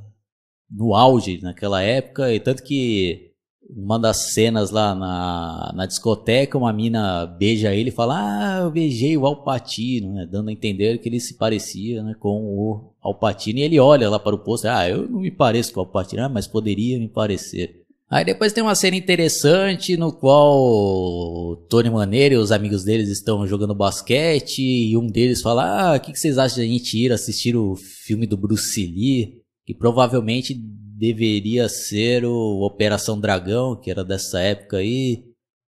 no 0.70 0.94
auge 0.94 1.40
naquela 1.42 1.82
época. 1.82 2.32
E 2.32 2.38
tanto 2.38 2.62
que 2.62 3.33
uma 3.70 3.98
das 3.98 4.32
cenas 4.32 4.70
lá 4.70 4.94
na, 4.94 5.72
na 5.74 5.86
discoteca, 5.86 6.58
uma 6.58 6.72
mina 6.72 7.26
beija 7.26 7.74
ele 7.74 7.88
e 7.88 7.92
fala: 7.92 8.14
Ah, 8.16 8.60
eu 8.62 8.70
beijei 8.70 9.16
o 9.16 9.26
Alpatino, 9.26 10.12
né? 10.12 10.26
Dando 10.30 10.48
a 10.48 10.52
entender 10.52 10.98
que 10.98 11.08
ele 11.08 11.20
se 11.20 11.34
parecia 11.34 12.02
né, 12.02 12.14
com 12.18 12.44
o 12.44 12.92
Alpatino. 13.00 13.58
E 13.58 13.62
ele 13.62 13.80
olha 13.80 14.08
lá 14.10 14.18
para 14.18 14.34
o 14.34 14.38
pôster: 14.38 14.70
Ah, 14.70 14.88
eu 14.88 15.08
não 15.08 15.20
me 15.20 15.30
pareço 15.30 15.72
com 15.72 15.80
o 15.80 15.84
Alpatino, 15.84 16.24
ah, 16.24 16.28
mas 16.28 16.46
poderia 16.46 16.98
me 16.98 17.08
parecer. 17.08 17.84
Aí 18.10 18.24
depois 18.24 18.52
tem 18.52 18.62
uma 18.62 18.74
cena 18.74 18.96
interessante 18.96 19.96
no 19.96 20.12
qual 20.12 21.56
Tony 21.68 21.90
Maneiro 21.90 22.34
e 22.34 22.38
os 22.38 22.52
amigos 22.52 22.84
deles 22.84 23.08
estão 23.08 23.46
jogando 23.46 23.74
basquete 23.74 24.62
e 24.62 24.96
um 24.96 25.06
deles 25.06 25.40
fala: 25.40 25.92
Ah, 25.92 25.96
o 25.96 26.00
que, 26.00 26.12
que 26.12 26.18
vocês 26.18 26.38
acham 26.38 26.56
de 26.56 26.68
a 26.68 26.72
gente 26.72 26.98
ir 26.98 27.12
assistir 27.12 27.56
o 27.56 27.74
filme 27.74 28.26
do 28.26 28.36
Bruce 28.36 28.86
Lee? 28.86 29.40
Que 29.66 29.74
provavelmente 29.74 30.54
deveria 30.98 31.68
ser 31.68 32.24
o 32.24 32.60
Operação 32.64 33.20
Dragão, 33.20 33.76
que 33.76 33.90
era 33.90 34.04
dessa 34.04 34.40
época 34.40 34.78
aí. 34.78 35.24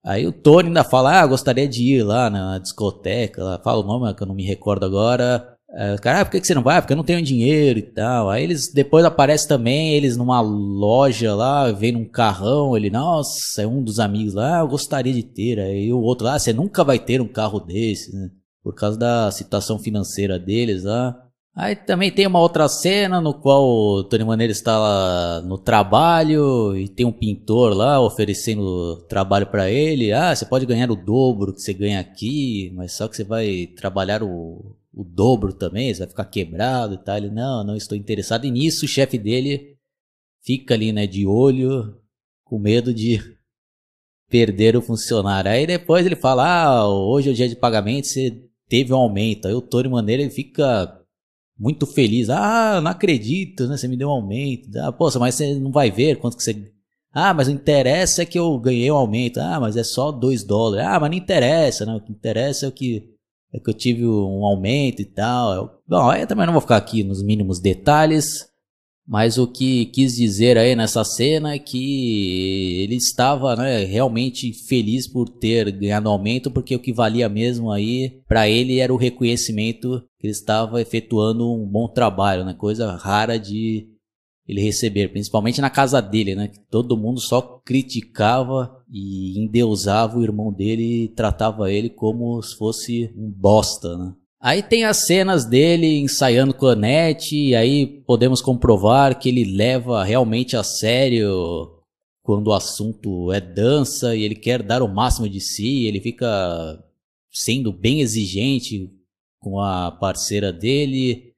Aí 0.03 0.25
o 0.25 0.31
Tony 0.31 0.69
ainda 0.69 0.83
fala: 0.83 1.21
Ah, 1.21 1.27
gostaria 1.27 1.67
de 1.67 1.83
ir 1.83 2.03
lá 2.03 2.29
na 2.29 2.57
discoteca. 2.57 3.43
Lá. 3.43 3.61
Fala 3.63 3.83
o 3.83 3.87
nome 3.87 4.13
que 4.15 4.23
eu 4.23 4.27
não 4.27 4.35
me 4.35 4.43
recordo 4.43 4.85
agora. 4.85 5.47
É, 5.73 5.95
cara, 5.99 6.21
ah, 6.21 6.25
por 6.25 6.31
que, 6.31 6.41
que 6.41 6.47
você 6.47 6.53
não 6.53 6.63
vai? 6.63 6.81
Porque 6.81 6.91
eu 6.91 6.97
não 6.97 7.03
tenho 7.03 7.21
dinheiro 7.21 7.79
e 7.79 7.81
tal. 7.81 8.29
Aí 8.29 8.43
eles 8.43 8.73
depois 8.73 9.05
aparece 9.05 9.47
também, 9.47 9.93
eles 9.93 10.17
numa 10.17 10.41
loja 10.41 11.33
lá, 11.33 11.71
vem 11.71 11.93
num 11.93 12.05
carrão, 12.05 12.75
ele, 12.75 12.89
nossa, 12.89 13.61
é 13.61 13.67
um 13.67 13.81
dos 13.81 13.97
amigos 13.99 14.33
lá, 14.33 14.57
ah, 14.57 14.61
eu 14.61 14.67
gostaria 14.67 15.13
de 15.13 15.23
ter. 15.23 15.59
Aí 15.59 15.93
o 15.93 16.01
outro 16.01 16.25
lá, 16.25 16.35
ah, 16.35 16.39
você 16.39 16.51
nunca 16.51 16.83
vai 16.83 16.99
ter 16.99 17.21
um 17.21 17.27
carro 17.27 17.59
desse, 17.59 18.13
né? 18.13 18.29
Por 18.63 18.75
causa 18.75 18.97
da 18.97 19.31
situação 19.31 19.79
financeira 19.79 20.37
deles 20.37 20.83
lá. 20.83 21.15
Aí 21.53 21.75
também 21.75 22.11
tem 22.11 22.25
uma 22.25 22.39
outra 22.39 22.67
cena 22.69 23.19
no 23.19 23.33
qual 23.33 23.63
o 23.65 24.03
Tony 24.05 24.23
Maneiro 24.23 24.51
está 24.51 25.41
no 25.45 25.57
trabalho 25.57 26.75
e 26.77 26.87
tem 26.87 27.05
um 27.05 27.11
pintor 27.11 27.73
lá 27.73 27.99
oferecendo 27.99 29.05
trabalho 29.09 29.47
para 29.47 29.69
ele. 29.69 30.13
Ah, 30.13 30.33
você 30.33 30.45
pode 30.45 30.65
ganhar 30.65 30.89
o 30.89 30.95
dobro 30.95 31.53
que 31.53 31.61
você 31.61 31.73
ganha 31.73 31.99
aqui, 31.99 32.71
mas 32.73 32.93
só 32.93 33.07
que 33.07 33.17
você 33.17 33.23
vai 33.23 33.67
trabalhar 33.75 34.23
o 34.23 34.77
o 34.93 35.03
dobro 35.03 35.53
também, 35.53 35.93
você 35.93 35.99
vai 35.99 36.09
ficar 36.09 36.25
quebrado 36.25 36.95
e 36.95 36.97
tal. 36.97 37.17
Ele, 37.17 37.29
não, 37.29 37.63
não 37.63 37.75
estou 37.75 37.97
interessado. 37.97 38.45
E 38.45 38.51
nisso 38.51 38.85
o 38.85 38.87
chefe 38.87 39.17
dele 39.17 39.77
fica 40.43 40.73
ali, 40.73 40.91
né, 40.91 41.07
de 41.07 41.25
olho, 41.25 41.97
com 42.43 42.59
medo 42.59 42.93
de 42.93 43.19
perder 44.29 44.75
o 44.75 44.81
funcionário. 44.81 45.51
Aí 45.51 45.65
depois 45.65 46.05
ele 46.05 46.15
fala, 46.15 46.45
ah, 46.45 46.87
hoje 46.87 47.29
é 47.29 47.31
o 47.31 47.35
dia 47.35 47.47
de 47.49 47.55
pagamento, 47.55 48.07
você 48.07 48.43
teve 48.67 48.93
um 48.93 48.97
aumento. 48.97 49.47
Aí 49.47 49.53
o 49.53 49.61
Tony 49.61 49.89
Maneiro 49.89 50.23
ele 50.23 50.31
fica 50.31 51.00
muito 51.61 51.85
feliz. 51.85 52.27
Ah, 52.27 52.81
não 52.81 52.89
acredito, 52.89 53.67
né, 53.67 53.77
você 53.77 53.87
me 53.87 53.95
deu 53.95 54.07
um 54.07 54.11
aumento. 54.11 54.75
Ah, 54.79 54.91
poxa, 54.91 55.19
mas 55.19 55.35
você 55.35 55.53
não 55.59 55.71
vai 55.71 55.91
ver 55.91 56.15
quanto 56.15 56.35
que 56.35 56.43
você... 56.43 56.71
Ah, 57.13 57.33
mas 57.33 57.47
o 57.47 57.51
interessa 57.51 58.23
é 58.23 58.25
que 58.25 58.39
eu 58.39 58.57
ganhei 58.57 58.89
um 58.91 58.95
aumento. 58.95 59.39
Ah, 59.39 59.59
mas 59.59 59.77
é 59.77 59.83
só 59.83 60.11
2 60.11 60.43
dólares. 60.43 60.87
Ah, 60.87 60.99
mas 60.99 61.11
não 61.11 61.17
interessa, 61.17 61.85
né? 61.85 61.93
O 61.93 62.01
que 62.01 62.11
interessa 62.11 62.65
é 62.65 62.69
o 62.69 62.71
que 62.71 63.11
é 63.53 63.59
que 63.59 63.69
eu 63.69 63.73
tive 63.73 64.07
um 64.07 64.45
aumento 64.45 65.01
e 65.01 65.05
tal. 65.05 65.81
Bom, 65.87 66.13
eu 66.13 66.25
também 66.25 66.45
não 66.45 66.53
vou 66.53 66.61
ficar 66.61 66.77
aqui 66.77 67.03
nos 67.03 67.21
mínimos 67.21 67.59
detalhes, 67.59 68.47
mas 69.07 69.37
o 69.37 69.47
que 69.47 69.85
quis 69.87 70.15
dizer 70.15 70.57
aí 70.57 70.75
nessa 70.75 71.03
cena 71.03 71.53
é 71.53 71.59
que 71.59 72.81
ele 72.83 72.95
estava 72.95 73.55
né, 73.55 73.83
realmente 73.83 74.53
feliz 74.67 75.07
por 75.07 75.27
ter 75.27 75.71
ganhado 75.71 76.09
aumento, 76.09 76.51
porque 76.51 76.75
o 76.75 76.79
que 76.79 76.93
valia 76.93 77.27
mesmo 77.27 77.71
aí 77.71 78.21
para 78.27 78.47
ele 78.47 78.79
era 78.79 78.93
o 78.93 78.97
reconhecimento 78.97 80.01
que 80.19 80.27
ele 80.27 80.31
estava 80.31 80.81
efetuando 80.81 81.51
um 81.51 81.65
bom 81.65 81.87
trabalho, 81.87 82.45
né, 82.45 82.53
coisa 82.53 82.95
rara 82.95 83.37
de 83.37 83.87
ele 84.47 84.61
receber, 84.61 85.09
principalmente 85.09 85.61
na 85.61 85.69
casa 85.69 86.01
dele, 86.01 86.35
né? 86.35 86.51
Todo 86.69 86.97
mundo 86.97 87.21
só 87.21 87.41
criticava 87.41 88.83
e 88.91 89.39
endeusava 89.39 90.17
o 90.17 90.23
irmão 90.23 90.51
dele 90.51 91.05
e 91.05 91.07
tratava 91.07 91.71
ele 91.71 91.89
como 91.89 92.41
se 92.41 92.57
fosse 92.57 93.13
um 93.15 93.31
bosta, 93.31 93.97
né? 93.97 94.13
Aí 94.41 94.63
tem 94.63 94.85
as 94.85 95.05
cenas 95.05 95.45
dele 95.45 95.99
ensaiando 95.99 96.51
com 96.53 96.65
a 96.65 96.71
Annette, 96.71 97.35
e 97.35 97.55
aí 97.55 97.85
podemos 98.07 98.41
comprovar 98.41 99.19
que 99.19 99.29
ele 99.29 99.45
leva 99.45 100.03
realmente 100.03 100.57
a 100.57 100.63
sério 100.63 101.77
quando 102.23 102.47
o 102.47 102.53
assunto 102.53 103.31
é 103.31 103.39
dança 103.39 104.15
e 104.15 104.23
ele 104.23 104.35
quer 104.35 104.63
dar 104.63 104.81
o 104.81 104.87
máximo 104.87 105.29
de 105.29 105.39
si, 105.39 105.85
ele 105.85 105.99
fica 105.99 106.27
sendo 107.31 107.71
bem 107.71 108.01
exigente 108.01 108.89
com 109.39 109.59
a 109.59 109.91
parceira 109.91 110.51
dele, 110.51 111.33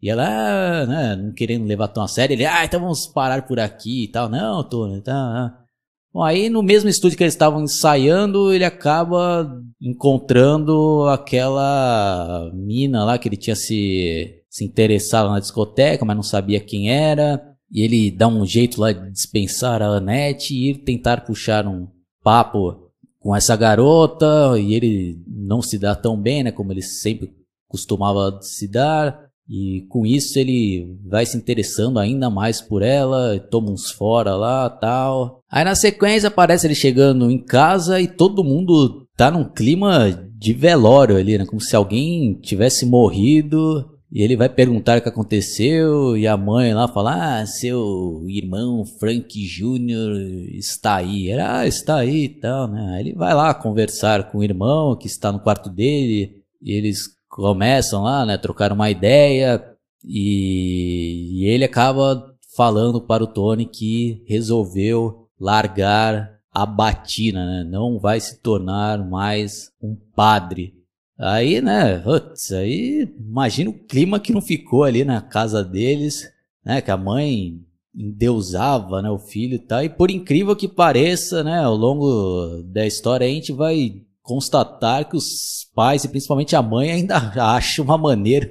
e 0.00 0.10
ela, 0.10 0.24
ah, 0.26 0.86
né, 0.86 1.16
não 1.16 1.32
querendo 1.32 1.64
levar 1.66 1.88
tão 1.88 2.02
a 2.02 2.08
sério, 2.08 2.34
ele, 2.34 2.44
ah, 2.44 2.64
então 2.64 2.80
vamos 2.80 3.06
parar 3.06 3.46
por 3.46 3.58
aqui 3.60 4.04
e 4.04 4.08
tal. 4.08 4.28
Não, 4.28 4.62
Tony, 4.68 5.00
tá. 5.00 5.64
Bom, 6.12 6.22
aí 6.22 6.48
no 6.48 6.62
mesmo 6.62 6.88
estúdio 6.88 7.18
que 7.18 7.24
eles 7.24 7.34
estavam 7.34 7.62
ensaiando, 7.62 8.52
ele 8.52 8.64
acaba 8.64 9.62
encontrando 9.80 11.04
aquela 11.08 12.50
mina 12.54 13.04
lá 13.04 13.18
que 13.18 13.28
ele 13.28 13.36
tinha 13.36 13.54
se, 13.54 14.42
se 14.48 14.64
interessado 14.64 15.30
na 15.30 15.38
discoteca, 15.38 16.04
mas 16.04 16.16
não 16.16 16.22
sabia 16.22 16.60
quem 16.60 16.90
era. 16.90 17.40
E 17.70 17.82
ele 17.82 18.10
dá 18.10 18.26
um 18.26 18.46
jeito 18.46 18.80
lá 18.80 18.92
de 18.92 19.10
dispensar 19.10 19.82
a 19.82 19.88
Annette 19.88 20.54
e 20.54 20.74
tentar 20.74 21.26
puxar 21.26 21.66
um 21.66 21.86
papo 22.22 22.90
com 23.20 23.36
essa 23.36 23.54
garota. 23.54 24.58
E 24.58 24.74
ele 24.74 25.22
não 25.26 25.60
se 25.60 25.78
dá 25.78 25.94
tão 25.94 26.20
bem, 26.20 26.42
né, 26.42 26.50
como 26.50 26.72
ele 26.72 26.82
sempre 26.82 27.30
costumava 27.68 28.40
se 28.40 28.66
dar. 28.66 29.27
E 29.48 29.86
com 29.88 30.04
isso 30.04 30.38
ele 30.38 30.98
vai 31.06 31.24
se 31.24 31.36
interessando 31.36 31.98
ainda 31.98 32.28
mais 32.28 32.60
por 32.60 32.82
ela, 32.82 33.38
toma 33.50 33.70
uns 33.70 33.90
fora 33.90 34.36
lá, 34.36 34.68
tal. 34.68 35.40
Aí 35.50 35.64
na 35.64 35.74
sequência 35.74 36.28
aparece 36.28 36.66
ele 36.66 36.74
chegando 36.74 37.30
em 37.30 37.38
casa 37.38 37.98
e 38.00 38.06
todo 38.06 38.44
mundo 38.44 39.06
tá 39.16 39.30
num 39.30 39.44
clima 39.44 40.10
de 40.36 40.52
velório 40.52 41.16
ali, 41.16 41.38
né? 41.38 41.46
Como 41.46 41.60
se 41.60 41.74
alguém 41.74 42.34
tivesse 42.34 42.84
morrido. 42.84 43.88
E 44.10 44.22
ele 44.22 44.36
vai 44.36 44.48
perguntar 44.48 44.98
o 44.98 45.02
que 45.02 45.08
aconteceu 45.08 46.16
e 46.16 46.26
a 46.26 46.34
mãe 46.34 46.72
lá 46.72 46.88
fala: 46.88 47.40
"Ah, 47.40 47.46
seu 47.46 48.24
irmão 48.26 48.84
Frank 48.98 49.28
Jr. 49.28 50.48
está 50.54 50.96
aí". 50.96 51.28
Era, 51.28 51.58
ah, 51.60 51.66
está 51.66 51.96
aí 51.96 52.24
e 52.24 52.28
tal, 52.28 52.68
né? 52.68 53.00
Ele 53.00 53.14
vai 53.14 53.34
lá 53.34 53.52
conversar 53.52 54.30
com 54.30 54.38
o 54.38 54.44
irmão 54.44 54.96
que 54.96 55.06
está 55.06 55.30
no 55.30 55.40
quarto 55.40 55.68
dele 55.68 56.42
e 56.62 56.72
eles 56.72 57.17
começam 57.38 58.02
lá, 58.02 58.26
né, 58.26 58.36
trocar 58.36 58.72
uma 58.72 58.90
ideia 58.90 59.64
e, 60.04 61.30
e 61.34 61.46
ele 61.46 61.64
acaba 61.64 62.34
falando 62.56 63.00
para 63.00 63.22
o 63.22 63.28
Tony 63.28 63.64
que 63.64 64.24
resolveu 64.26 65.28
largar 65.38 66.36
a 66.50 66.66
batina, 66.66 67.46
né? 67.46 67.64
Não 67.70 68.00
vai 68.00 68.18
se 68.18 68.42
tornar 68.42 69.08
mais 69.08 69.70
um 69.80 69.96
padre. 70.16 70.74
Aí, 71.16 71.60
né, 71.60 71.98
putz, 72.00 72.50
aí 72.50 73.08
imagina 73.16 73.70
o 73.70 73.86
clima 73.86 74.18
que 74.18 74.32
não 74.32 74.40
ficou 74.40 74.82
ali 74.82 75.04
na 75.04 75.20
casa 75.20 75.62
deles, 75.62 76.28
né, 76.64 76.80
que 76.80 76.90
a 76.90 76.96
mãe 76.96 77.60
endeusava, 77.94 79.00
né, 79.00 79.10
o 79.10 79.18
filho 79.18 79.54
e 79.54 79.60
tal. 79.60 79.84
E 79.84 79.88
por 79.88 80.10
incrível 80.10 80.56
que 80.56 80.66
pareça, 80.66 81.44
né, 81.44 81.60
ao 81.60 81.76
longo 81.76 82.64
da 82.64 82.84
história 82.84 83.28
a 83.28 83.30
gente 83.30 83.52
vai 83.52 84.02
constatar 84.22 85.08
que 85.08 85.16
os 85.16 85.57
pais 85.78 86.02
e 86.02 86.08
principalmente 86.08 86.56
a 86.56 86.62
mãe 86.62 86.90
ainda 86.90 87.16
acham 87.54 87.84
uma 87.84 87.96
maneira 87.96 88.48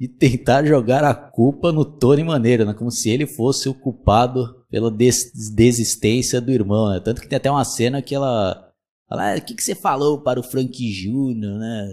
de 0.00 0.08
tentar 0.08 0.64
jogar 0.64 1.04
a 1.04 1.12
culpa 1.12 1.70
no 1.70 1.84
Tony 1.84 2.24
Maneiro, 2.24 2.64
né? 2.64 2.72
como 2.72 2.90
se 2.90 3.10
ele 3.10 3.26
fosse 3.26 3.68
o 3.68 3.74
culpado 3.74 4.64
pela 4.70 4.90
des 4.90 5.30
desistência 5.54 6.40
do 6.40 6.50
irmão. 6.50 6.88
Né? 6.88 7.00
Tanto 7.00 7.20
que 7.20 7.28
tem 7.28 7.36
até 7.36 7.50
uma 7.50 7.64
cena 7.66 8.00
que 8.00 8.14
ela 8.14 8.64
Fala, 9.08 9.32
ah, 9.32 9.38
o 9.38 9.40
que, 9.40 9.54
que 9.54 9.62
você 9.62 9.74
falou 9.74 10.20
para 10.20 10.38
o 10.38 10.42
Frank 10.42 10.92
Júnior, 10.92 11.58
né? 11.58 11.88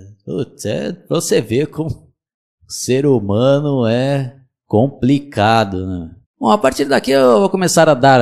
É 0.66 0.92
pra 0.92 1.16
você 1.16 1.40
ver 1.40 1.68
como 1.68 1.90
o 1.90 2.06
ser 2.68 3.06
humano 3.06 3.88
é 3.88 4.38
complicado, 4.68 5.88
né? 5.88 6.12
Bom, 6.38 6.50
a 6.50 6.58
partir 6.58 6.84
daqui 6.84 7.12
eu 7.12 7.40
vou 7.40 7.50
começar 7.50 7.88
a 7.88 7.94
dar, 7.94 8.20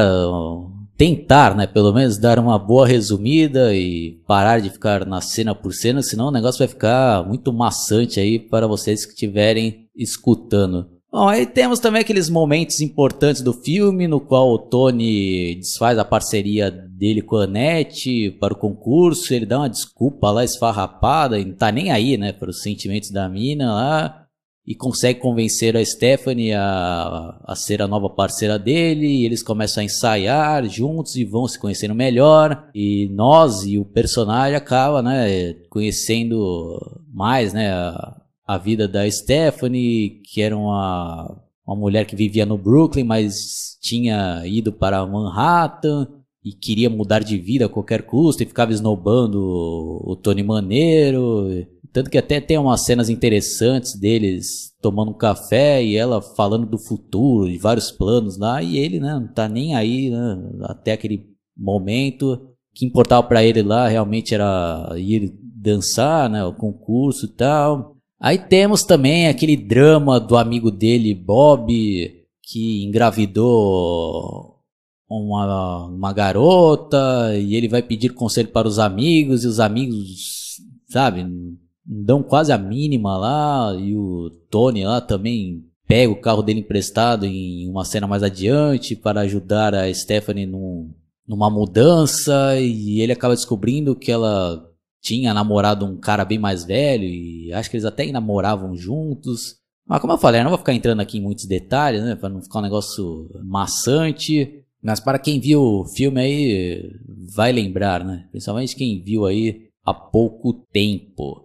tentar, 1.04 1.54
né, 1.54 1.68
pelo 1.68 1.92
menos 1.92 2.18
dar 2.18 2.39
uma 2.39 2.58
boa 2.58 2.88
resumida 2.88 3.76
e 3.76 4.22
parar 4.26 4.62
de 4.62 4.70
ficar 4.70 5.06
na 5.06 5.20
cena 5.20 5.54
por 5.54 5.74
cena, 5.74 6.02
senão 6.02 6.28
o 6.28 6.32
negócio 6.32 6.60
vai 6.60 6.68
ficar 6.68 7.28
muito 7.28 7.52
maçante 7.52 8.22
aí 8.22 8.39
para 8.39 8.68
vocês 8.68 9.06
que 9.06 9.12
estiverem 9.12 9.89
escutando. 9.94 10.88
Bom, 11.12 11.28
aí 11.28 11.46
temos 11.46 11.80
também 11.80 12.00
aqueles 12.00 12.30
momentos 12.30 12.80
importantes 12.80 13.42
do 13.42 13.52
filme, 13.52 14.08
no 14.08 14.22
qual 14.22 14.50
o 14.50 14.58
Tony 14.58 15.56
desfaz 15.56 16.00
a 16.00 16.06
parceria 16.06 16.72
dele 16.72 17.22
com 17.22 17.36
a 17.36 17.44
Annette 17.44 18.32
para 18.39 18.54
o 18.54 18.58
concurso, 18.58 19.34
ele 19.34 19.46
dá 19.46 19.60
uma 19.60 19.70
desculpa 19.70 20.32
lá 20.32 20.46
esfarrapada, 20.46 21.38
e 21.38 21.44
não 21.44 21.54
tá 21.54 21.70
nem 21.70 21.92
aí, 21.92 22.18
né, 22.18 22.32
para 22.32 22.50
os 22.50 22.62
sentimentos 22.62 23.12
da 23.12 23.28
mina 23.28 23.74
lá, 23.74 24.23
e 24.65 24.73
consegue 24.73 25.19
convencer 25.19 25.76
a 25.76 25.84
Stephanie 25.84 26.54
a, 26.54 27.38
a 27.43 27.56
ser 27.56 27.82
a 27.82 27.88
nova 27.88 28.10
parceira 28.10 28.58
dele, 28.58 29.06
e 29.06 29.26
eles 29.26 29.43
começam 29.43 29.82
a 29.82 29.84
ensaiar 29.84 30.65
juntos 30.69 31.15
e 31.15 31.26
vão 31.26 31.47
se 31.47 31.60
conhecendo 31.60 31.93
melhor, 31.93 32.69
e 32.73 33.10
nós 33.12 33.63
e 33.65 33.78
o 33.78 33.84
personagem 33.84 34.56
acaba, 34.56 35.02
né, 35.02 35.54
conhecendo 35.69 36.80
mais, 37.13 37.52
né, 37.54 37.71
a, 37.73 38.21
a 38.47 38.58
vida 38.58 38.88
da 38.88 39.10
Stephanie, 39.10 40.21
que 40.32 40.41
era 40.41 40.58
uma, 40.58 41.41
uma 41.67 41.76
mulher 41.76 42.06
que 42.06 42.15
vivia 42.15 42.45
no 42.45 42.58
Brooklyn, 42.58 43.04
mas 43.04 43.78
tinha 43.82 44.43
ido 44.45 44.71
para 44.71 45.06
Manhattan 45.06 46.08
e 46.43 46.52
queria 46.52 46.89
mudar 46.89 47.19
de 47.19 47.38
vida 47.38 47.65
a 47.65 47.69
qualquer 47.69 48.04
custo 48.04 48.43
e 48.43 48.45
ficava 48.45 48.71
esnobando 48.71 49.41
o, 49.41 50.15
Tony 50.15 50.43
Maneiro. 50.43 51.65
Tanto 51.93 52.10
que 52.10 52.17
até 52.17 52.41
tem 52.41 52.58
umas 52.58 52.82
cenas 52.82 53.08
interessantes 53.08 53.95
deles 53.95 54.73
tomando 54.82 55.12
um 55.12 55.17
café 55.17 55.82
e 55.84 55.95
ela 55.95 56.23
falando 56.23 56.65
do 56.65 56.79
futuro, 56.79 57.49
de 57.49 57.60
vários 57.60 57.91
planos 57.91 58.36
lá, 58.38 58.63
e 58.63 58.77
ele, 58.77 58.99
né, 58.99 59.13
não 59.13 59.32
tá 59.32 59.47
nem 59.47 59.75
aí, 59.75 60.10
né, 60.10 60.38
até 60.63 60.93
aquele 60.93 61.27
momento. 61.56 62.34
O 62.34 62.39
que 62.73 62.88
importava 62.88 63.21
para 63.27 63.43
ele 63.43 63.62
lá 63.62 63.88
realmente 63.88 64.34
era 64.34 64.91
ir 64.97 65.32
dançar, 65.39 66.27
né, 66.29 66.43
o 66.43 66.53
concurso 66.53 67.27
e 67.27 67.29
tal. 67.29 67.95
Aí 68.19 68.39
temos 68.39 68.84
também 68.84 69.27
aquele 69.27 69.56
drama 69.56 70.19
do 70.19 70.36
amigo 70.36 70.71
dele, 70.71 71.13
Bob, 71.13 71.71
que 72.41 72.84
engravidou 72.86 74.58
uma, 75.08 75.86
uma 75.86 76.12
garota 76.12 77.38
e 77.38 77.56
ele 77.56 77.67
vai 77.67 77.84
pedir 77.84 78.13
conselho 78.13 78.47
para 78.49 78.67
os 78.67 78.79
amigos 78.79 79.43
e 79.43 79.47
os 79.47 79.60
amigos, 79.60 80.58
sabe, 80.89 81.23
dão 81.86 82.24
quase 82.24 82.52
a 82.52 82.58
mínima 82.58 83.17
lá 83.17 83.76
e 83.78 83.96
o 83.96 84.30
Tony 84.50 84.86
lá 84.86 85.02
também 85.02 85.65
pega 85.88 86.12
o 86.12 86.19
carro 86.19 86.41
dele 86.41 86.62
emprestado 86.62 87.26
em 87.26 87.69
uma 87.69 87.86
cena 87.86 88.08
mais 88.08 88.24
adiante 88.24 88.96
para 88.96 89.22
ajudar 89.22 89.76
a 89.76 89.93
Stephanie 89.93 90.46
num, 90.46 90.93
numa 91.28 91.50
mudança 91.50 92.58
e 92.60 93.02
ele 93.02 93.12
acaba 93.12 93.36
descobrindo 93.36 93.96
que 93.96 94.12
ela 94.12 94.69
tinha 95.02 95.34
namorado 95.34 95.86
um 95.86 95.98
cara 95.98 96.24
bem 96.24 96.39
mais 96.39 96.63
velho 96.63 97.04
e 97.04 97.52
acho 97.54 97.69
que 97.69 97.76
eles 97.76 97.86
até 97.86 98.10
namoravam 98.12 98.76
juntos. 98.76 99.58
Mas 99.86 100.00
como 100.00 100.13
eu 100.13 100.17
falei, 100.17 100.39
eu 100.39 100.43
não 100.43 100.52
vou 100.52 100.58
ficar 100.58 100.74
entrando 100.74 101.02
aqui 101.02 101.17
em 101.17 101.22
muitos 101.22 101.46
detalhes, 101.46 102.02
né, 102.02 102.15
para 102.15 102.30
não 102.30 102.41
ficar 102.41 102.60
um 102.60 102.63
negócio 102.63 103.30
maçante. 103.43 104.63
Mas 104.82 105.02
para 105.02 105.19
quem 105.19 105.39
viu 105.39 105.62
o 105.62 105.86
filme 105.86 106.22
aí 106.22 106.91
vai 107.36 107.52
lembrar, 107.52 108.04
né? 108.04 108.28
Principalmente 108.32 108.76
quem 108.76 109.02
viu 109.02 109.26
aí 109.26 109.67
há 109.86 109.93
pouco 109.93 110.54
tempo. 110.72 111.42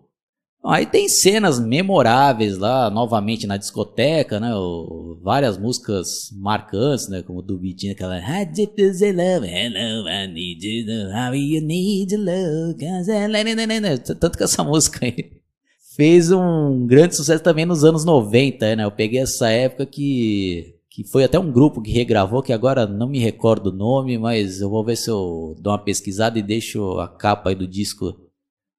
Aí 0.69 0.85
tem 0.85 1.09
cenas 1.09 1.59
memoráveis 1.59 2.59
lá, 2.59 2.91
novamente 2.91 3.47
na 3.47 3.57
discoteca, 3.57 4.39
né? 4.39 4.55
O, 4.55 5.19
várias 5.23 5.57
músicas 5.57 6.31
marcantes, 6.33 7.09
né? 7.09 7.23
Como 7.23 7.41
do 7.41 7.57
Bitinho, 7.57 7.93
aquela 7.93 8.19
I 8.19 8.47
is 8.77 9.01
love, 9.01 9.47
I 9.47 10.27
need 10.31 10.67
you, 10.67 10.85
how 11.11 11.35
you 11.35 11.63
need 11.63 12.15
love, 12.15 12.75
tanto 14.21 14.37
que 14.37 14.45
essa 14.45 14.63
música 14.65 15.07
aí 15.07 15.39
fez 15.97 16.31
um 16.31 16.87
grande 16.87 17.17
sucesso 17.17 17.43
também 17.43 17.65
nos 17.65 17.83
anos 17.83 18.05
90, 18.05 18.77
né? 18.77 18.85
Eu 18.85 18.93
peguei 18.93 19.21
essa 19.21 19.49
época 19.49 19.87
que 19.87 20.75
que 20.91 21.05
foi 21.05 21.23
até 21.23 21.39
um 21.39 21.53
grupo 21.53 21.81
que 21.81 21.93
regravou, 21.93 22.43
que 22.43 22.53
agora 22.53 22.85
não 22.85 23.09
me 23.09 23.21
recordo 23.21 23.69
o 23.69 23.73
nome, 23.73 24.19
mas 24.19 24.61
eu 24.61 24.69
vou 24.69 24.85
ver 24.85 24.97
se 24.97 25.09
eu 25.09 25.55
dou 25.61 25.73
uma 25.73 25.79
pesquisada 25.79 26.39
e 26.39 26.43
deixo 26.43 26.99
a 26.99 27.07
capa 27.07 27.51
aí 27.51 27.55
do 27.55 27.69
disco 27.69 28.28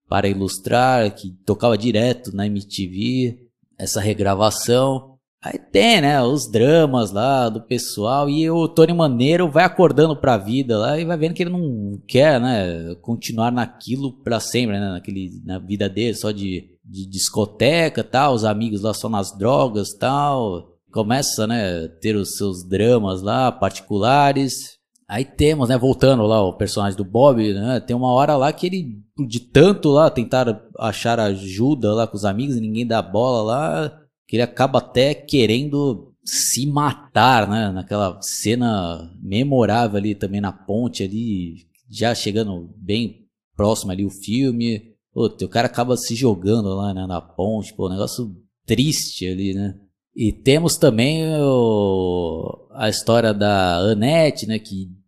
para 0.09 0.27
ilustrar, 0.27 1.13
que 1.13 1.29
tocava 1.45 1.77
direto 1.77 2.35
na 2.35 2.47
MTV, 2.47 3.37
essa 3.77 4.01
regravação. 4.01 5.17
Aí 5.41 5.57
tem, 5.57 6.01
né, 6.01 6.21
os 6.21 6.51
dramas 6.51 7.11
lá 7.11 7.47
do 7.47 7.61
pessoal 7.61 8.29
e 8.29 8.49
o 8.49 8.67
Tony 8.67 8.91
Maneiro 8.91 9.49
vai 9.49 9.63
acordando 9.63 10.13
pra 10.17 10.37
vida 10.37 10.77
lá 10.77 10.99
e 10.99 11.05
vai 11.05 11.17
vendo 11.17 11.33
que 11.33 11.43
ele 11.43 11.51
não 11.51 12.01
quer, 12.05 12.41
né, 12.41 12.95
continuar 12.95 13.49
naquilo 13.49 14.11
pra 14.21 14.41
sempre, 14.41 14.77
né, 14.77 14.89
naquele, 14.89 15.41
na 15.45 15.59
vida 15.59 15.87
dele, 15.87 16.15
só 16.15 16.31
de, 16.31 16.77
de 16.83 17.09
discoteca 17.09 18.03
tal, 18.03 18.33
os 18.33 18.43
amigos 18.43 18.81
lá 18.81 18.93
só 18.93 19.07
nas 19.07 19.31
drogas 19.37 19.93
tal. 19.97 20.75
Começa, 20.91 21.45
né, 21.45 21.87
ter 22.01 22.15
os 22.15 22.35
seus 22.35 22.67
dramas 22.67 23.21
lá 23.21 23.51
particulares 23.51 24.78
Aí 25.09 25.25
temos, 25.25 25.69
né, 25.69 25.75
voltando 25.75 26.21
lá 26.21 26.39
o 26.39 26.53
personagem 26.53 26.95
do 26.95 27.03
Bob, 27.03 27.51
né, 27.51 27.79
tem 27.79 27.95
uma 27.95 28.13
hora 28.13 28.37
lá 28.37 28.53
que 28.53 28.67
ele, 28.67 29.01
de 29.27 29.39
tanto 29.39 29.89
lá 29.89 30.07
tentar 30.07 30.69
achar 30.77 31.19
ajuda 31.19 31.95
lá 31.95 32.05
com 32.05 32.15
os 32.15 32.25
amigos 32.25 32.55
e 32.55 32.61
ninguém 32.61 32.85
dá 32.85 33.01
bola 33.01 33.41
lá, 33.41 33.99
que 34.27 34.35
ele 34.35 34.43
acaba 34.43 34.77
até 34.77 35.15
querendo 35.15 36.13
se 36.23 36.67
matar, 36.67 37.49
né, 37.49 37.71
naquela 37.71 38.19
cena 38.21 39.11
memorável 39.19 39.97
ali 39.97 40.13
também 40.13 40.39
na 40.39 40.51
ponte 40.51 41.01
ali, 41.01 41.55
já 41.89 42.13
chegando 42.13 42.69
bem 42.77 43.25
próximo 43.55 43.91
ali 43.91 44.05
o 44.05 44.11
filme. 44.11 44.93
Pô, 45.11 45.25
o 45.25 45.49
cara 45.49 45.65
acaba 45.65 45.97
se 45.97 46.13
jogando 46.13 46.69
lá 46.75 46.93
né, 46.93 47.07
na 47.07 47.19
ponte, 47.19 47.73
pô, 47.73 47.87
um 47.87 47.91
negócio 47.91 48.31
triste 48.63 49.25
ali, 49.25 49.55
né. 49.55 49.73
E 50.15 50.31
temos 50.31 50.75
também 50.75 51.23
o, 51.41 52.67
a 52.73 52.89
história 52.89 53.33
da 53.33 53.77
Annette, 53.77 54.45
né, 54.45 54.59
que 54.59 54.98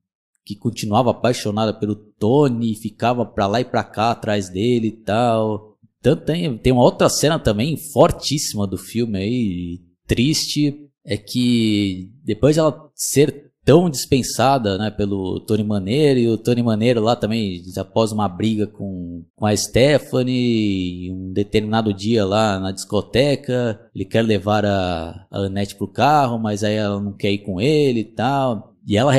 que 0.46 0.56
continuava 0.56 1.12
apaixonada 1.12 1.74
pelo 1.74 1.96
Tony, 1.96 2.76
ficava 2.76 3.26
pra 3.26 3.48
lá 3.48 3.62
e 3.62 3.66
pra 3.66 3.84
cá 3.84 4.12
atrás 4.12 4.50
dele 4.50 4.88
e 4.88 5.04
tal. 5.04 5.78
Tanto 6.02 6.26
tem, 6.26 6.58
tem 6.58 6.74
uma 6.74 6.84
outra 6.84 7.10
cena 7.10 7.38
também 7.38 7.78
fortíssima 7.78 8.66
do 8.66 8.78
filme 8.78 9.20
aí, 9.20 9.82
triste, 10.08 10.90
é 11.06 11.16
que 11.16 12.12
depois 12.24 12.56
de 12.56 12.60
ela 12.60 12.90
ser 12.96 13.52
tão 13.64 13.90
dispensada 13.90 14.78
né, 14.78 14.90
pelo 14.90 15.40
Tony 15.42 15.64
Maneiro, 15.64 16.20
e 16.20 16.28
o 16.28 16.38
Tony 16.38 16.64
Maneiro 16.64 17.02
lá 17.02 17.16
também, 17.16 17.62
após 17.78 18.12
uma 18.12 18.28
briga 18.28 18.66
com, 18.66 19.24
com 19.36 19.46
a 19.46 19.56
Stephanie, 19.56 21.12
um 21.12 21.32
determinado 21.32 21.94
dia 21.94 22.26
lá 22.26 22.60
na 22.60 22.72
discoteca, 22.72 23.80
ele 23.94 24.06
quer 24.06 24.24
levar 24.24 24.66
a, 24.66 25.28
a 25.30 25.38
Annette 25.38 25.76
pro 25.76 25.88
carro, 25.88 26.40
mas 26.40 26.64
aí 26.64 26.76
ela 26.76 27.00
não 27.00 27.14
quer 27.14 27.32
ir 27.32 27.40
com 27.40 27.62
ele 27.62 28.00
e 28.00 28.06
tal. 28.06 28.76
E 28.88 28.98
ela 28.98 29.14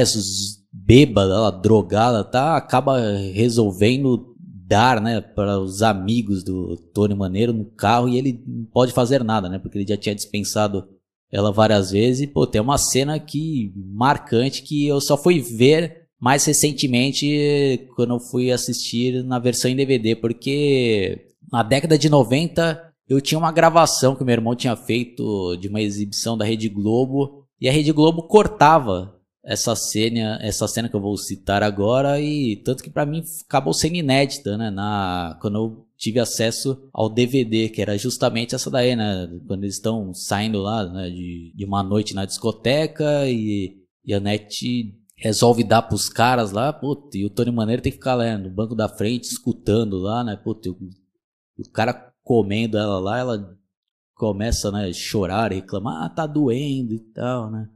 bêbada, 0.85 1.35
ela 1.35 1.51
drogada, 1.51 2.25
tá? 2.25 2.57
Acaba 2.57 3.01
resolvendo 3.33 4.35
dar, 4.67 5.01
né, 5.01 5.21
para 5.21 5.59
os 5.59 5.83
amigos 5.83 6.43
do 6.43 6.77
Tony 6.95 7.15
Maneiro 7.15 7.53
no 7.53 7.65
carro 7.65 8.09
e 8.09 8.17
ele 8.17 8.43
não 8.47 8.65
pode 8.65 8.93
fazer 8.93 9.23
nada, 9.23 9.49
né? 9.49 9.59
Porque 9.59 9.79
ele 9.79 9.89
já 9.89 9.97
tinha 9.97 10.15
dispensado 10.15 10.89
ela 11.31 11.53
várias 11.53 11.91
vezes. 11.91 12.23
E, 12.23 12.27
pô, 12.27 12.47
tem 12.47 12.61
uma 12.61 12.79
cena 12.79 13.15
aqui 13.15 13.73
marcante 13.77 14.63
que 14.63 14.87
eu 14.87 15.01
só 15.01 15.17
fui 15.17 15.41
ver 15.41 16.03
mais 16.21 16.45
recentemente 16.45 17.89
quando 17.97 18.15
eu 18.15 18.21
fui 18.21 18.53
assistir 18.53 19.25
na 19.25 19.39
versão 19.39 19.71
em 19.71 19.77
DVD, 19.77 20.15
porque 20.15 21.33
na 21.51 21.63
década 21.63 21.99
de 21.99 22.09
90 22.09 22.81
eu 23.09 23.21
tinha 23.21 23.39
uma 23.39 23.51
gravação 23.51 24.15
que 24.15 24.23
meu 24.23 24.33
irmão 24.33 24.55
tinha 24.55 24.77
feito 24.77 25.57
de 25.57 25.69
uma 25.69 25.81
exibição 25.81 26.39
da 26.39 26.45
Rede 26.45 26.69
Globo 26.69 27.45
e 27.61 27.69
a 27.69 27.73
Rede 27.73 27.93
Globo 27.93 28.23
cortava 28.23 29.21
essa 29.45 29.75
cena, 29.75 30.39
essa 30.41 30.69
cena 30.69 30.89
que 30.89 30.95
eu 30.95 31.01
vou 31.01 31.17
citar 31.17 31.63
agora 31.63 32.21
e 32.21 32.57
tanto 32.57 32.83
que 32.83 32.91
para 32.91 33.05
mim 33.05 33.25
acabou 33.45 33.75
sendo 33.75 33.97
inédita, 33.97 34.57
né, 34.57 34.71
na 34.71 35.37
quando 35.41 35.57
eu 35.57 35.87
tive 35.97 36.21
acesso 36.21 36.89
ao 36.93 37.09
DVD, 37.09 37.69
que 37.69 37.83
era 37.83 37.99
justamente 37.99 38.55
essa 38.55 38.71
daí, 38.71 38.95
né, 38.95 39.29
quando 39.47 39.65
eles 39.65 39.75
estão 39.75 40.15
saindo 40.15 40.61
lá, 40.61 40.87
né, 40.89 41.11
de, 41.11 41.53
de 41.55 41.65
uma 41.65 41.83
noite 41.83 42.15
na 42.15 42.25
discoteca 42.25 43.27
e, 43.29 43.83
e 44.05 44.15
a 44.15 44.21
Net 44.21 44.97
resolve 45.17 45.65
dar 45.65 45.83
pros 45.83 46.09
caras 46.09 46.53
lá, 46.53 46.73
puta, 46.73 47.17
e 47.17 47.25
o 47.25 47.31
Tony 47.31 47.51
Maneiro 47.51 47.83
tem 47.83 47.93
que 47.93 47.99
ficar 47.99 48.15
lá 48.15 48.39
no 48.39 48.51
banco 48.51 48.75
da 48.75 48.89
frente 48.89 49.25
escutando 49.25 49.99
lá, 49.99 50.23
né, 50.23 50.37
puta, 50.37 50.71
o, 50.71 50.77
o 51.59 51.71
cara 51.71 52.13
comendo 52.23 52.79
ela 52.79 53.01
lá, 53.01 53.19
ela 53.19 53.59
começa, 54.15 54.71
né, 54.71 54.87
a 54.89 54.93
chorar, 54.93 55.53
reclamar, 55.53 56.05
ah, 56.05 56.09
tá 56.09 56.27
doendo 56.29 56.95
e 56.95 57.01
tal, 57.13 57.51
né. 57.51 57.69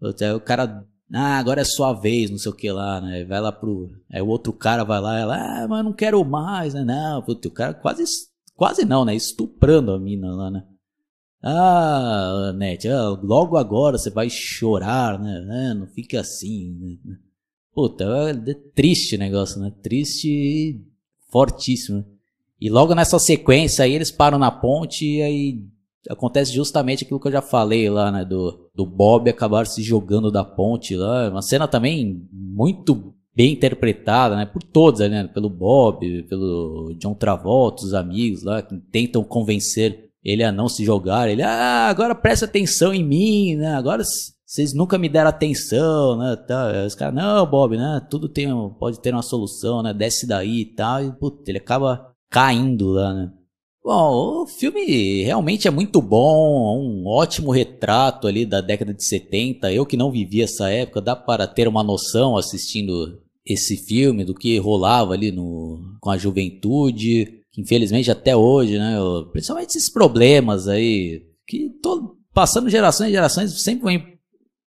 O 0.00 0.40
cara 0.40 0.86
Ah, 1.12 1.38
agora 1.38 1.62
é 1.62 1.64
sua 1.64 1.92
vez, 1.94 2.30
não 2.30 2.38
sei 2.38 2.52
o 2.52 2.54
que 2.54 2.70
lá, 2.70 3.00
né? 3.00 3.24
Vai 3.24 3.40
lá 3.40 3.50
pro. 3.50 3.90
Aí 4.10 4.20
o 4.20 4.26
outro 4.28 4.52
cara 4.52 4.84
vai 4.84 5.00
lá, 5.00 5.18
ela, 5.18 5.36
ah, 5.36 5.68
mas 5.68 5.84
não 5.84 5.92
quero 5.92 6.22
mais, 6.24 6.74
né? 6.74 6.84
Não, 6.84 7.20
o 7.26 7.50
cara 7.50 7.74
quase. 7.74 8.04
Quase 8.54 8.84
não, 8.84 9.04
né? 9.04 9.14
Estuprando 9.14 9.92
a 9.92 9.98
mina 9.98 10.34
lá, 10.34 10.50
né? 10.50 10.64
Ah, 11.42 12.52
Net, 12.56 12.88
ah, 12.88 13.10
logo 13.22 13.56
agora 13.56 13.96
você 13.96 14.10
vai 14.10 14.28
chorar, 14.28 15.18
né? 15.18 15.74
Não 15.74 15.86
fica 15.86 16.20
assim. 16.20 16.98
Né? 17.04 17.16
Puta, 17.72 18.04
é 18.04 18.54
triste 18.74 19.16
o 19.16 19.18
negócio, 19.18 19.60
né? 19.60 19.72
Triste 19.82 20.28
e 20.28 20.80
fortíssimo. 21.30 22.04
E 22.60 22.68
logo 22.68 22.94
nessa 22.94 23.18
sequência 23.18 23.84
aí 23.84 23.92
eles 23.94 24.10
param 24.10 24.38
na 24.38 24.50
ponte 24.50 25.06
e 25.06 25.22
aí 25.22 25.64
acontece 26.10 26.52
justamente 26.52 27.04
aquilo 27.04 27.20
que 27.20 27.28
eu 27.28 27.32
já 27.32 27.42
falei 27.42 27.88
lá, 27.88 28.10
né? 28.10 28.24
Do, 28.24 28.67
do 28.78 28.86
Bob 28.86 29.28
acabar 29.28 29.66
se 29.66 29.82
jogando 29.82 30.30
da 30.30 30.44
ponte 30.44 30.94
lá. 30.94 31.28
Uma 31.28 31.42
cena 31.42 31.66
também 31.66 32.24
muito 32.32 33.12
bem 33.34 33.52
interpretada, 33.52 34.36
né? 34.36 34.46
Por 34.46 34.62
todos, 34.62 35.00
né? 35.00 35.26
Pelo 35.34 35.50
Bob, 35.50 36.22
pelo 36.28 36.94
John 36.96 37.12
Travolta, 37.12 37.84
os 37.84 37.92
amigos 37.92 38.44
lá, 38.44 38.62
que 38.62 38.76
tentam 38.92 39.24
convencer 39.24 40.08
ele 40.22 40.44
a 40.44 40.52
não 40.52 40.68
se 40.68 40.84
jogar. 40.84 41.28
Ele, 41.28 41.42
ah, 41.42 41.88
agora 41.88 42.14
presta 42.14 42.44
atenção 42.44 42.94
em 42.94 43.02
mim, 43.02 43.56
né? 43.56 43.74
Agora 43.74 44.04
vocês 44.46 44.72
nunca 44.72 44.96
me 44.96 45.08
deram 45.08 45.30
atenção, 45.30 46.16
né? 46.16 46.36
Tá. 46.36 46.84
Os 46.86 46.94
caras, 46.94 47.16
não, 47.16 47.44
Bob, 47.50 47.76
né? 47.76 48.00
Tudo 48.08 48.28
tem, 48.28 48.46
pode 48.78 49.00
ter 49.00 49.12
uma 49.12 49.22
solução, 49.22 49.82
né? 49.82 49.92
Desce 49.92 50.24
daí 50.24 50.60
e 50.60 50.66
tal. 50.66 51.04
E, 51.04 51.10
putz, 51.10 51.48
ele 51.48 51.58
acaba 51.58 52.12
caindo 52.30 52.90
lá, 52.90 53.12
né? 53.12 53.32
Bom, 53.88 54.42
o 54.42 54.46
filme 54.46 55.22
realmente 55.22 55.66
é 55.66 55.70
muito 55.70 56.02
bom, 56.02 56.78
um 56.78 57.06
ótimo 57.06 57.50
retrato 57.50 58.26
ali 58.26 58.44
da 58.44 58.60
década 58.60 58.92
de 58.92 59.02
70. 59.02 59.72
Eu 59.72 59.86
que 59.86 59.96
não 59.96 60.12
vivi 60.12 60.42
essa 60.42 60.68
época, 60.68 61.00
dá 61.00 61.16
para 61.16 61.46
ter 61.46 61.66
uma 61.66 61.82
noção 61.82 62.36
assistindo 62.36 63.18
esse 63.46 63.78
filme 63.78 64.26
do 64.26 64.34
que 64.34 64.58
rolava 64.58 65.14
ali 65.14 65.32
no, 65.32 65.80
com 66.02 66.10
a 66.10 66.18
juventude, 66.18 67.40
que 67.50 67.62
infelizmente 67.62 68.10
até 68.10 68.36
hoje, 68.36 68.78
né, 68.78 68.98
principalmente 69.32 69.70
esses 69.70 69.88
problemas 69.88 70.68
aí, 70.68 71.22
que 71.46 71.70
tô, 71.82 72.14
passando 72.34 72.68
gerações 72.68 73.08
e 73.08 73.12
gerações 73.12 73.58
sempre 73.62 73.84
vão 73.84 74.06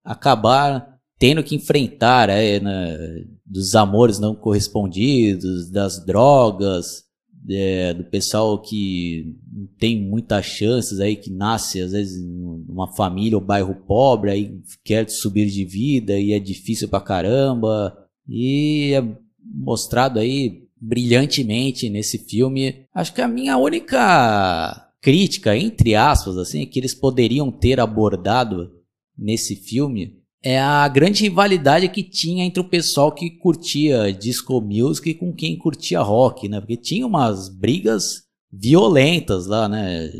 acabar 0.03 0.97
tendo 1.19 1.43
que 1.43 1.53
enfrentar, 1.53 2.27
é, 2.27 2.59
né, 2.59 2.97
dos 3.45 3.75
amores 3.75 4.17
não 4.17 4.33
correspondidos, 4.33 5.69
das 5.69 6.03
drogas, 6.03 7.03
é, 7.49 7.93
do 7.93 8.03
pessoal 8.03 8.61
que 8.61 9.35
tem 9.77 9.99
muitas 9.99 10.45
chances 10.45 10.99
aí, 10.99 11.15
que 11.15 11.31
nasce 11.31 11.81
às 11.81 11.91
vezes 11.91 12.23
numa 12.23 12.87
família 12.93 13.37
ou 13.37 13.43
bairro 13.43 13.75
pobre, 13.75 14.31
aí 14.31 14.59
quer 14.83 15.09
subir 15.09 15.47
de 15.47 15.65
vida 15.65 16.19
e 16.19 16.33
é 16.33 16.39
difícil 16.39 16.87
pra 16.87 17.01
caramba. 17.01 17.97
E 18.27 18.93
é 18.93 19.03
mostrado 19.43 20.19
aí 20.19 20.67
brilhantemente 20.79 21.89
nesse 21.89 22.17
filme. 22.17 22.85
Acho 22.93 23.13
que 23.13 23.21
a 23.21 23.27
minha 23.27 23.57
única 23.57 24.89
crítica, 25.01 25.57
entre 25.57 25.95
aspas, 25.95 26.37
assim, 26.37 26.65
que 26.65 26.79
eles 26.79 26.93
poderiam 26.93 27.51
ter 27.51 27.79
abordado 27.79 28.71
nesse 29.17 29.55
filme 29.55 30.20
é 30.43 30.59
a 30.59 30.87
grande 30.87 31.23
rivalidade 31.23 31.87
que 31.89 32.03
tinha 32.03 32.43
entre 32.43 32.59
o 32.59 32.67
pessoal 32.67 33.11
que 33.11 33.29
curtia 33.29 34.11
disco 34.11 34.59
music 34.59 35.13
com 35.13 35.31
quem 35.31 35.57
curtia 35.57 36.01
rock, 36.01 36.49
né? 36.49 36.59
Porque 36.59 36.77
tinha 36.77 37.05
umas 37.05 37.47
brigas 37.47 38.23
violentas 38.51 39.45
lá, 39.45 39.69
né? 39.69 40.11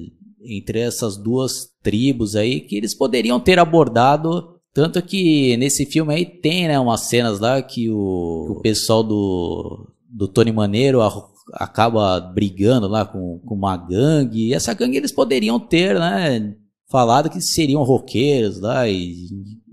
Entre 0.43 0.80
essas 0.80 1.17
duas 1.17 1.69
tribos 1.82 2.36
aí 2.36 2.59
que 2.61 2.76
eles 2.76 2.93
poderiam 2.93 3.39
ter 3.39 3.57
abordado. 3.57 4.59
Tanto 4.74 5.01
que 5.01 5.57
nesse 5.57 5.86
filme 5.86 6.13
aí 6.13 6.26
tem, 6.26 6.67
né, 6.67 6.80
umas 6.80 7.01
cenas 7.01 7.39
lá 7.39 7.61
que 7.61 7.89
o, 7.89 8.57
o 8.57 8.61
pessoal 8.61 9.03
do, 9.03 9.91
do 10.07 10.28
Tony 10.28 10.51
Maneiro 10.51 11.01
a, 11.01 11.11
acaba 11.55 12.19
brigando 12.19 12.88
lá 12.88 13.05
com, 13.05 13.39
com 13.39 13.55
uma 13.55 13.76
gangue. 13.76 14.49
E 14.49 14.53
essa 14.53 14.74
gangue 14.74 14.97
eles 14.97 15.11
poderiam 15.11 15.59
ter, 15.59 15.99
né? 15.99 16.55
Falado 16.89 17.30
que 17.30 17.41
seriam 17.41 17.84
roqueiros 17.84 18.59
lá 18.59 18.88
e 18.88 19.28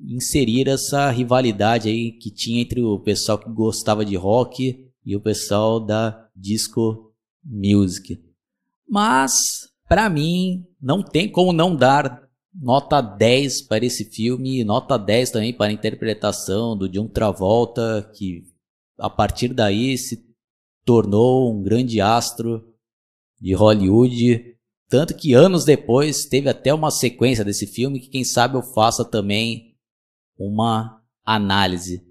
inserir 0.08 0.68
essa 0.68 1.10
rivalidade 1.10 1.88
aí 1.88 2.12
que 2.12 2.30
tinha 2.30 2.62
entre 2.62 2.80
o 2.80 2.98
pessoal 2.98 3.38
que 3.38 3.50
gostava 3.50 4.04
de 4.04 4.16
rock 4.16 4.88
e 5.04 5.14
o 5.14 5.20
pessoal 5.20 5.78
da 5.78 6.26
disco 6.34 7.12
music. 7.44 8.18
Mas, 8.88 9.68
para 9.86 10.08
mim, 10.08 10.64
não 10.80 11.02
tem 11.02 11.30
como 11.30 11.52
não 11.52 11.76
dar 11.76 12.26
nota 12.54 13.02
10 13.02 13.62
para 13.62 13.84
esse 13.84 14.06
filme, 14.06 14.64
nota 14.64 14.98
10 14.98 15.30
também 15.30 15.52
para 15.52 15.70
a 15.70 15.74
interpretação 15.74 16.76
do 16.76 16.88
John 16.88 17.06
Travolta, 17.06 18.10
que 18.16 18.44
a 18.98 19.10
partir 19.10 19.52
daí 19.52 19.96
se 19.98 20.26
tornou 20.84 21.54
um 21.54 21.62
grande 21.62 22.00
astro 22.00 22.64
de 23.38 23.54
Hollywood. 23.54 24.56
Tanto 24.88 25.14
que 25.14 25.34
anos 25.34 25.66
depois 25.66 26.24
teve 26.24 26.48
até 26.48 26.72
uma 26.72 26.90
sequência 26.90 27.44
desse 27.44 27.66
filme 27.66 28.00
que 28.00 28.08
quem 28.08 28.24
sabe 28.24 28.56
eu 28.56 28.62
faça 28.62 29.04
também 29.04 29.67
uma 30.38 31.00
análise. 31.24 32.02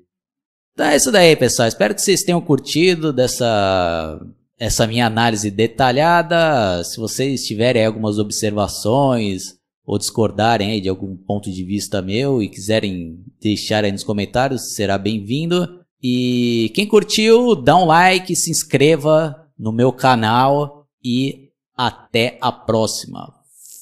Então 0.73 0.85
é 0.85 0.95
isso 0.95 1.11
daí, 1.11 1.35
pessoal. 1.35 1.67
Espero 1.67 1.95
que 1.95 2.01
vocês 2.01 2.23
tenham 2.23 2.41
curtido 2.41 3.11
dessa 3.11 4.19
essa 4.59 4.87
minha 4.87 5.05
análise 5.05 5.51
detalhada. 5.51 6.83
Se 6.83 6.97
vocês 6.97 7.45
tiverem 7.45 7.85
algumas 7.85 8.17
observações 8.17 9.55
ou 9.85 9.97
discordarem 9.97 10.81
de 10.81 10.89
algum 10.89 11.15
ponto 11.15 11.51
de 11.51 11.63
vista 11.63 12.01
meu 12.01 12.41
e 12.41 12.49
quiserem 12.49 13.23
deixar 13.39 13.83
aí 13.83 13.91
nos 13.91 14.03
comentários, 14.03 14.73
será 14.73 14.97
bem-vindo. 14.97 15.79
E 16.01 16.71
quem 16.75 16.87
curtiu, 16.87 17.55
dá 17.55 17.77
um 17.77 17.85
like, 17.85 18.35
se 18.35 18.51
inscreva 18.51 19.47
no 19.57 19.71
meu 19.71 19.91
canal 19.93 20.87
e 21.03 21.49
até 21.75 22.37
a 22.41 22.51
próxima. 22.51 23.33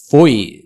Fui! 0.09 0.64